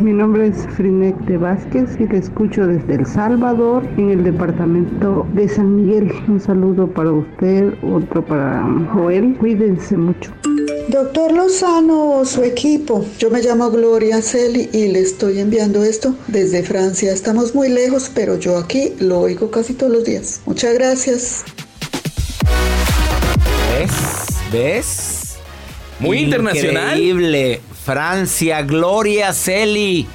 Mi 0.00 0.12
nombre 0.12 0.48
es 0.48 0.66
Frinek 0.76 1.16
de 1.26 1.38
Vázquez 1.38 1.96
y 2.00 2.06
te 2.06 2.18
escucho 2.18 2.66
desde 2.66 2.94
El 2.94 3.06
Salvador, 3.06 3.84
en 3.96 4.10
el 4.10 4.24
departamento 4.24 5.24
de 5.34 5.48
San 5.48 5.76
Miguel. 5.76 6.12
Un 6.26 6.40
saludo 6.40 6.88
para 6.88 7.12
usted, 7.12 7.74
otro 7.84 8.24
para 8.24 8.64
Joel. 8.92 9.36
Cuídense 9.38 9.96
mucho. 9.96 10.32
Doctor 10.88 11.32
Lozano 11.32 12.24
su 12.24 12.42
equipo, 12.42 13.04
yo 13.18 13.28
me 13.28 13.42
llamo 13.42 13.70
Gloria 13.70 14.22
Celi 14.22 14.70
y 14.72 14.88
le 14.88 15.00
estoy 15.00 15.38
enviando 15.38 15.84
esto 15.84 16.14
desde 16.28 16.62
Francia. 16.62 17.12
Estamos 17.12 17.54
muy 17.54 17.68
lejos, 17.68 18.10
pero 18.14 18.38
yo 18.38 18.56
aquí 18.56 18.94
lo 18.98 19.27
oigo 19.28 19.50
casi 19.50 19.74
todos 19.74 19.92
los 19.92 20.04
días. 20.04 20.40
Muchas 20.46 20.74
gracias. 20.74 21.44
¿Ves? 23.78 23.90
¿Ves? 24.52 25.36
Muy 25.98 26.18
internacional. 26.18 26.98
Increíble. 26.98 27.60
Francia, 27.84 28.62
Gloria 28.62 29.32
Celi. 29.32 30.06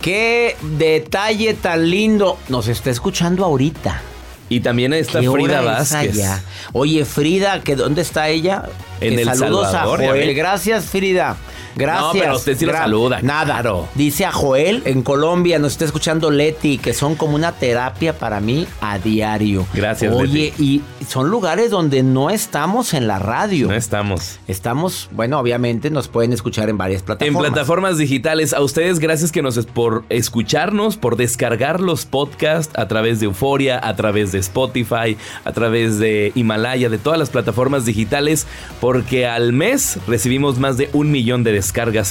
Qué 0.00 0.56
detalle 0.62 1.54
tan 1.54 1.88
lindo. 1.90 2.38
Nos 2.48 2.68
está 2.68 2.90
escuchando 2.90 3.44
ahorita. 3.44 4.00
Y 4.48 4.60
también 4.60 4.92
está 4.92 5.20
¿Qué 5.20 5.28
Frida 5.30 5.60
hora 5.60 5.82
es 5.82 5.90
Vázquez. 5.92 6.14
allá? 6.18 6.42
Oye, 6.72 7.04
Frida, 7.04 7.60
¿que 7.62 7.74
¿dónde 7.74 8.02
está 8.02 8.28
ella? 8.28 8.64
En 9.00 9.16
Que 9.16 9.22
El 9.22 9.28
saludos 9.36 9.72
Salvador, 9.72 10.04
a 10.04 10.08
Joel. 10.08 10.34
Gracias, 10.34 10.84
Frida. 10.84 11.36
Gracias. 11.76 12.14
No, 12.14 12.20
pero 12.20 12.36
usted 12.36 12.56
sí 12.58 12.66
lo 12.66 12.72
saluda, 12.72 13.20
Nada. 13.22 13.62
Dice 13.94 14.24
a 14.24 14.32
Joel 14.32 14.82
en 14.86 15.02
Colombia, 15.02 15.58
nos 15.58 15.72
está 15.72 15.84
escuchando 15.84 16.30
Leti, 16.30 16.78
que 16.78 16.94
son 16.94 17.14
como 17.16 17.34
una 17.34 17.52
terapia 17.52 18.18
para 18.18 18.40
mí 18.40 18.66
a 18.80 18.98
diario. 18.98 19.66
Gracias, 19.74 20.12
Oye, 20.14 20.52
y 20.58 20.82
son 21.06 21.30
lugares 21.30 21.70
donde 21.70 22.02
no 22.02 22.30
estamos 22.30 22.94
en 22.94 23.06
la 23.06 23.18
radio. 23.18 23.68
No 23.68 23.74
estamos. 23.74 24.38
Estamos, 24.48 25.08
bueno, 25.12 25.38
obviamente 25.38 25.90
nos 25.90 26.08
pueden 26.08 26.32
escuchar 26.32 26.68
en 26.70 26.78
varias 26.78 27.00
En 27.02 27.06
plataformas. 27.06 27.42
plataformas 27.50 27.98
digitales, 27.98 28.54
a 28.54 28.62
ustedes 28.62 28.98
gracias 28.98 29.30
que 29.30 29.42
nos 29.42 29.56
es 29.56 29.66
por 29.66 30.04
escucharnos, 30.08 30.96
por 30.96 31.16
descargar 31.16 31.80
los 31.80 32.06
podcasts 32.06 32.72
a 32.78 32.88
través 32.88 33.20
de 33.20 33.26
Euforia, 33.26 33.80
a 33.82 33.94
través 33.96 34.32
de 34.32 34.38
Spotify, 34.38 35.16
a 35.44 35.52
través 35.52 35.98
de 35.98 36.32
Himalaya, 36.34 36.88
de 36.88 36.98
todas 36.98 37.18
las 37.18 37.30
plataformas 37.30 37.84
digitales, 37.84 38.46
porque 38.80 39.26
al 39.26 39.52
mes 39.52 39.98
recibimos 40.06 40.58
más 40.58 40.76
de 40.76 40.88
un 40.92 41.10
millón 41.10 41.44
de 41.44 41.52
descargas 41.52 41.65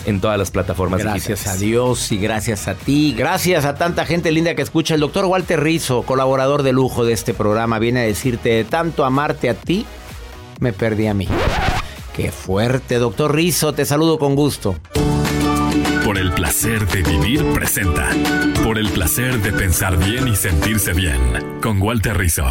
en 0.05 0.21
todas 0.21 0.37
las 0.37 0.51
plataformas 0.51 0.99
Gracias 1.01 1.39
digitales. 1.39 1.47
a 1.61 1.65
Dios 1.65 2.11
y 2.11 2.17
gracias 2.17 2.67
a 2.67 2.75
ti. 2.75 3.13
Gracias 3.17 3.65
a 3.65 3.75
tanta 3.75 4.05
gente 4.05 4.31
linda 4.31 4.55
que 4.55 4.61
escucha. 4.61 4.93
El 4.95 5.01
doctor 5.01 5.25
Walter 5.25 5.61
Rizzo, 5.61 6.03
colaborador 6.03 6.63
de 6.63 6.73
lujo 6.73 7.05
de 7.05 7.13
este 7.13 7.33
programa, 7.33 7.79
viene 7.79 8.01
a 8.01 8.03
decirte 8.03 8.49
de 8.49 8.63
tanto 8.63 9.05
amarte 9.05 9.49
a 9.49 9.53
ti, 9.53 9.85
me 10.59 10.73
perdí 10.73 11.07
a 11.07 11.13
mí. 11.13 11.27
Qué 12.15 12.31
fuerte, 12.31 12.95
doctor 12.95 13.35
Rizzo. 13.35 13.73
Te 13.73 13.85
saludo 13.85 14.17
con 14.17 14.35
gusto. 14.35 14.75
Por 16.05 16.17
el 16.17 16.31
placer 16.33 16.87
de 16.87 17.01
vivir 17.01 17.43
presenta. 17.53 18.09
Por 18.63 18.77
el 18.77 18.89
placer 18.89 19.41
de 19.41 19.51
pensar 19.51 19.97
bien 19.97 20.27
y 20.27 20.35
sentirse 20.35 20.93
bien. 20.93 21.59
Con 21.61 21.81
Walter 21.81 22.17
Rizzo. 22.17 22.45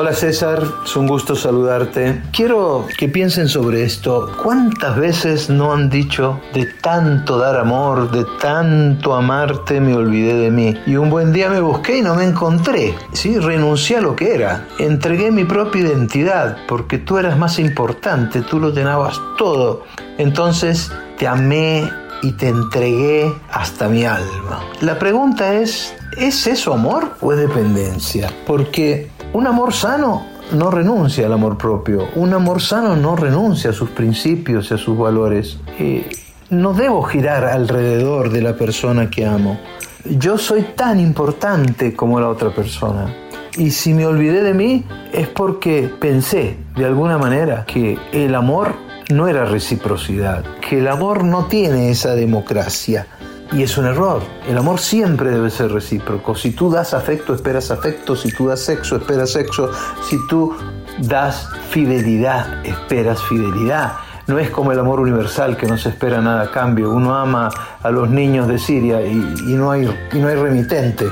Hola 0.00 0.12
César, 0.12 0.62
es 0.84 0.94
un 0.94 1.08
gusto 1.08 1.34
saludarte. 1.34 2.22
Quiero 2.32 2.86
que 2.96 3.08
piensen 3.08 3.48
sobre 3.48 3.82
esto. 3.82 4.30
¿Cuántas 4.40 4.96
veces 4.96 5.50
no 5.50 5.72
han 5.72 5.90
dicho 5.90 6.40
de 6.54 6.66
tanto 6.66 7.36
dar 7.36 7.56
amor, 7.56 8.08
de 8.12 8.24
tanto 8.40 9.12
amarte, 9.12 9.80
me 9.80 9.96
olvidé 9.96 10.34
de 10.34 10.52
mí? 10.52 10.72
Y 10.86 10.94
un 10.94 11.10
buen 11.10 11.32
día 11.32 11.48
me 11.48 11.60
busqué 11.60 11.98
y 11.98 12.02
no 12.02 12.14
me 12.14 12.22
encontré. 12.22 12.94
Sí, 13.12 13.40
renuncié 13.40 13.96
a 13.96 14.00
lo 14.00 14.14
que 14.14 14.36
era. 14.36 14.68
Entregué 14.78 15.32
mi 15.32 15.42
propia 15.42 15.82
identidad 15.82 16.58
porque 16.68 16.98
tú 16.98 17.18
eras 17.18 17.36
más 17.36 17.58
importante, 17.58 18.42
tú 18.42 18.60
lo 18.60 18.70
llenabas 18.70 19.20
todo. 19.36 19.82
Entonces 20.16 20.92
te 21.18 21.26
amé 21.26 21.90
y 22.22 22.30
te 22.32 22.46
entregué 22.46 23.34
hasta 23.50 23.88
mi 23.88 24.04
alma. 24.04 24.64
La 24.80 24.96
pregunta 24.96 25.54
es, 25.54 25.92
¿es 26.16 26.46
eso 26.46 26.72
amor 26.72 27.16
o 27.20 27.32
es 27.32 27.40
dependencia? 27.40 28.32
Porque 28.46 29.10
un 29.32 29.46
amor 29.46 29.72
sano 29.72 30.24
no 30.52 30.70
renuncia 30.70 31.26
al 31.26 31.32
amor 31.32 31.58
propio. 31.58 32.08
Un 32.14 32.32
amor 32.32 32.62
sano 32.62 32.96
no 32.96 33.16
renuncia 33.16 33.70
a 33.70 33.72
sus 33.72 33.90
principios 33.90 34.70
y 34.70 34.74
a 34.74 34.78
sus 34.78 34.96
valores. 34.96 35.58
Eh, 35.78 36.08
no 36.50 36.72
debo 36.72 37.02
girar 37.02 37.44
alrededor 37.44 38.30
de 38.30 38.40
la 38.40 38.54
persona 38.56 39.10
que 39.10 39.26
amo. 39.26 39.58
Yo 40.04 40.38
soy 40.38 40.62
tan 40.74 40.98
importante 40.98 41.94
como 41.94 42.18
la 42.20 42.28
otra 42.28 42.50
persona. 42.50 43.14
Y 43.56 43.72
si 43.72 43.92
me 43.92 44.06
olvidé 44.06 44.42
de 44.42 44.54
mí 44.54 44.84
es 45.12 45.28
porque 45.28 45.90
pensé 46.00 46.56
de 46.76 46.86
alguna 46.86 47.18
manera 47.18 47.64
que 47.66 47.98
el 48.12 48.34
amor 48.34 48.74
no 49.10 49.26
era 49.26 49.44
reciprocidad, 49.44 50.44
que 50.60 50.78
el 50.78 50.88
amor 50.88 51.24
no 51.24 51.46
tiene 51.46 51.90
esa 51.90 52.14
democracia. 52.14 53.06
Y 53.52 53.62
es 53.62 53.78
un 53.78 53.86
error. 53.86 54.22
El 54.46 54.58
amor 54.58 54.78
siempre 54.78 55.30
debe 55.30 55.50
ser 55.50 55.72
recíproco. 55.72 56.34
Si 56.34 56.50
tú 56.50 56.70
das 56.70 56.92
afecto, 56.92 57.34
esperas 57.34 57.70
afecto. 57.70 58.14
Si 58.14 58.30
tú 58.30 58.48
das 58.48 58.60
sexo, 58.60 58.96
esperas 58.96 59.30
sexo. 59.30 59.70
Si 60.02 60.18
tú 60.28 60.54
das 60.98 61.48
fidelidad, 61.70 62.64
esperas 62.64 63.22
fidelidad. 63.22 63.92
No 64.26 64.38
es 64.38 64.50
como 64.50 64.72
el 64.72 64.78
amor 64.78 65.00
universal 65.00 65.56
que 65.56 65.66
no 65.66 65.78
se 65.78 65.88
espera 65.88 66.20
nada 66.20 66.42
a 66.42 66.50
cambio. 66.50 66.90
Uno 66.90 67.14
ama 67.14 67.48
a 67.82 67.90
los 67.90 68.10
niños 68.10 68.46
de 68.46 68.58
Siria 68.58 69.00
y, 69.00 69.16
no, 69.54 69.70
hay, 69.70 69.88
y 70.12 70.18
no 70.18 70.28
hay 70.28 70.36
remitente. 70.36 71.06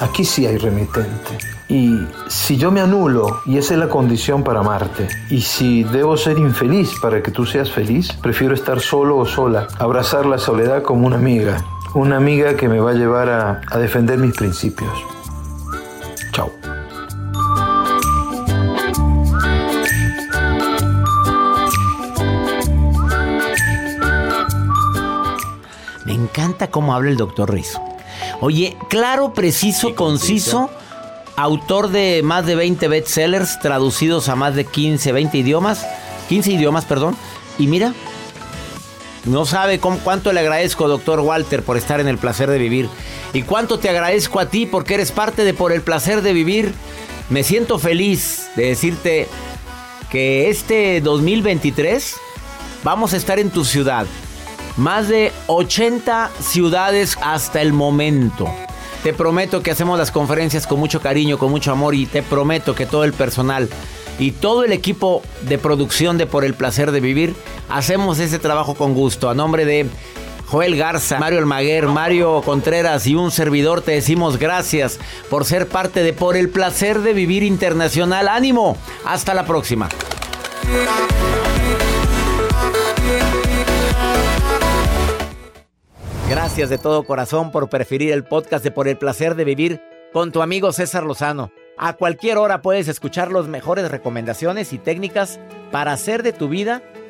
Aquí 0.00 0.24
sí 0.24 0.46
hay 0.46 0.56
remitente. 0.56 1.38
Y 1.68 2.06
si 2.26 2.56
yo 2.56 2.70
me 2.70 2.80
anulo, 2.80 3.40
y 3.46 3.58
esa 3.58 3.74
es 3.74 3.80
la 3.80 3.88
condición 3.88 4.42
para 4.42 4.60
amarte, 4.60 5.08
y 5.30 5.40
si 5.40 5.84
debo 5.84 6.16
ser 6.16 6.38
infeliz 6.38 6.98
para 7.00 7.22
que 7.22 7.30
tú 7.30 7.46
seas 7.46 7.70
feliz, 7.70 8.12
prefiero 8.12 8.54
estar 8.54 8.80
solo 8.80 9.18
o 9.18 9.26
sola, 9.26 9.66
abrazar 9.78 10.26
la 10.26 10.38
soledad 10.38 10.82
como 10.82 11.06
una 11.06 11.16
amiga, 11.16 11.64
una 11.94 12.16
amiga 12.16 12.56
que 12.56 12.68
me 12.68 12.80
va 12.80 12.90
a 12.90 12.94
llevar 12.94 13.28
a, 13.28 13.60
a 13.70 13.78
defender 13.78 14.18
mis 14.18 14.34
principios. 14.34 14.92
Chao. 16.32 16.50
Me 26.04 26.12
encanta 26.12 26.70
cómo 26.70 26.94
habla 26.94 27.10
el 27.10 27.16
doctor 27.16 27.52
Rizzo. 27.52 27.80
Oye, 28.40 28.76
claro, 28.90 29.32
preciso, 29.32 29.94
conciso, 29.94 30.70
autor 31.36 31.88
de 31.88 32.22
más 32.24 32.44
de 32.44 32.56
20 32.56 32.88
bestsellers 32.88 33.58
traducidos 33.60 34.28
a 34.28 34.36
más 34.36 34.54
de 34.54 34.64
15, 34.64 35.12
20 35.12 35.38
idiomas, 35.38 35.86
15 36.28 36.52
idiomas, 36.52 36.84
perdón. 36.84 37.16
Y 37.58 37.68
mira, 37.68 37.94
No 39.24 39.46
sabe 39.46 39.80
cuánto 39.80 40.32
le 40.32 40.40
agradezco, 40.40 40.86
doctor 40.86 41.20
Walter, 41.20 41.62
por 41.62 41.78
estar 41.78 41.98
en 42.00 42.08
el 42.08 42.18
placer 42.18 42.50
de 42.50 42.58
vivir. 42.58 42.88
Y 43.32 43.42
cuánto 43.42 43.78
te 43.78 43.88
agradezco 43.88 44.38
a 44.38 44.46
ti 44.46 44.66
porque 44.66 44.94
eres 44.94 45.12
parte 45.12 45.44
de 45.44 45.54
Por 45.54 45.72
el 45.72 45.80
placer 45.80 46.20
de 46.20 46.34
vivir. 46.34 46.74
Me 47.30 47.42
siento 47.42 47.78
feliz 47.78 48.48
de 48.54 48.66
decirte 48.66 49.28
que 50.10 50.50
este 50.50 51.00
2023 51.00 52.16
vamos 52.82 53.14
a 53.14 53.16
estar 53.16 53.38
en 53.38 53.50
tu 53.50 53.64
ciudad. 53.64 54.06
Más 54.76 55.08
de 55.08 55.32
80 55.46 56.30
ciudades 56.40 57.16
hasta 57.22 57.62
el 57.62 57.72
momento. 57.72 58.46
Te 59.02 59.14
prometo 59.14 59.62
que 59.62 59.70
hacemos 59.70 59.98
las 59.98 60.10
conferencias 60.10 60.66
con 60.66 60.80
mucho 60.80 61.00
cariño, 61.00 61.38
con 61.38 61.50
mucho 61.50 61.72
amor 61.72 61.94
y 61.94 62.06
te 62.06 62.22
prometo 62.22 62.74
que 62.74 62.84
todo 62.84 63.04
el 63.04 63.12
personal 63.12 63.68
y 64.18 64.32
todo 64.32 64.64
el 64.64 64.72
equipo 64.72 65.22
de 65.42 65.58
producción 65.58 66.18
de 66.18 66.26
Por 66.26 66.44
el 66.44 66.54
Placer 66.54 66.92
de 66.92 67.00
Vivir 67.00 67.34
hacemos 67.68 68.18
ese 68.18 68.38
trabajo 68.38 68.74
con 68.74 68.94
gusto. 68.94 69.28
A 69.28 69.34
nombre 69.34 69.64
de 69.64 69.86
Joel 70.46 70.76
Garza, 70.76 71.18
Mario 71.18 71.38
Almaguer, 71.38 71.86
Mario 71.86 72.42
Contreras 72.42 73.06
y 73.06 73.14
un 73.14 73.30
servidor 73.30 73.82
te 73.82 73.92
decimos 73.92 74.38
gracias 74.38 75.00
por 75.30 75.44
ser 75.44 75.66
parte 75.66 76.02
de 76.02 76.12
Por 76.12 76.36
el 76.36 76.48
Placer 76.48 77.00
de 77.00 77.12
Vivir 77.12 77.42
Internacional. 77.42 78.28
Ánimo, 78.28 78.76
hasta 79.04 79.34
la 79.34 79.46
próxima. 79.46 79.88
Gracias 86.28 86.70
de 86.70 86.78
todo 86.78 87.04
corazón 87.04 87.50
por 87.50 87.68
preferir 87.68 88.12
el 88.12 88.24
podcast 88.24 88.64
de 88.64 88.70
Por 88.70 88.88
el 88.88 88.96
Placer 88.96 89.34
de 89.34 89.44
Vivir 89.44 89.80
con 90.12 90.30
tu 90.30 90.42
amigo 90.42 90.72
César 90.72 91.04
Lozano. 91.04 91.50
A 91.76 91.94
cualquier 91.94 92.38
hora 92.38 92.62
puedes 92.62 92.86
escuchar 92.88 93.32
las 93.32 93.46
mejores 93.46 93.90
recomendaciones 93.90 94.72
y 94.72 94.78
técnicas 94.78 95.40
para 95.72 95.92
hacer 95.92 96.22
de 96.22 96.32
tu 96.32 96.48
vida 96.48 96.82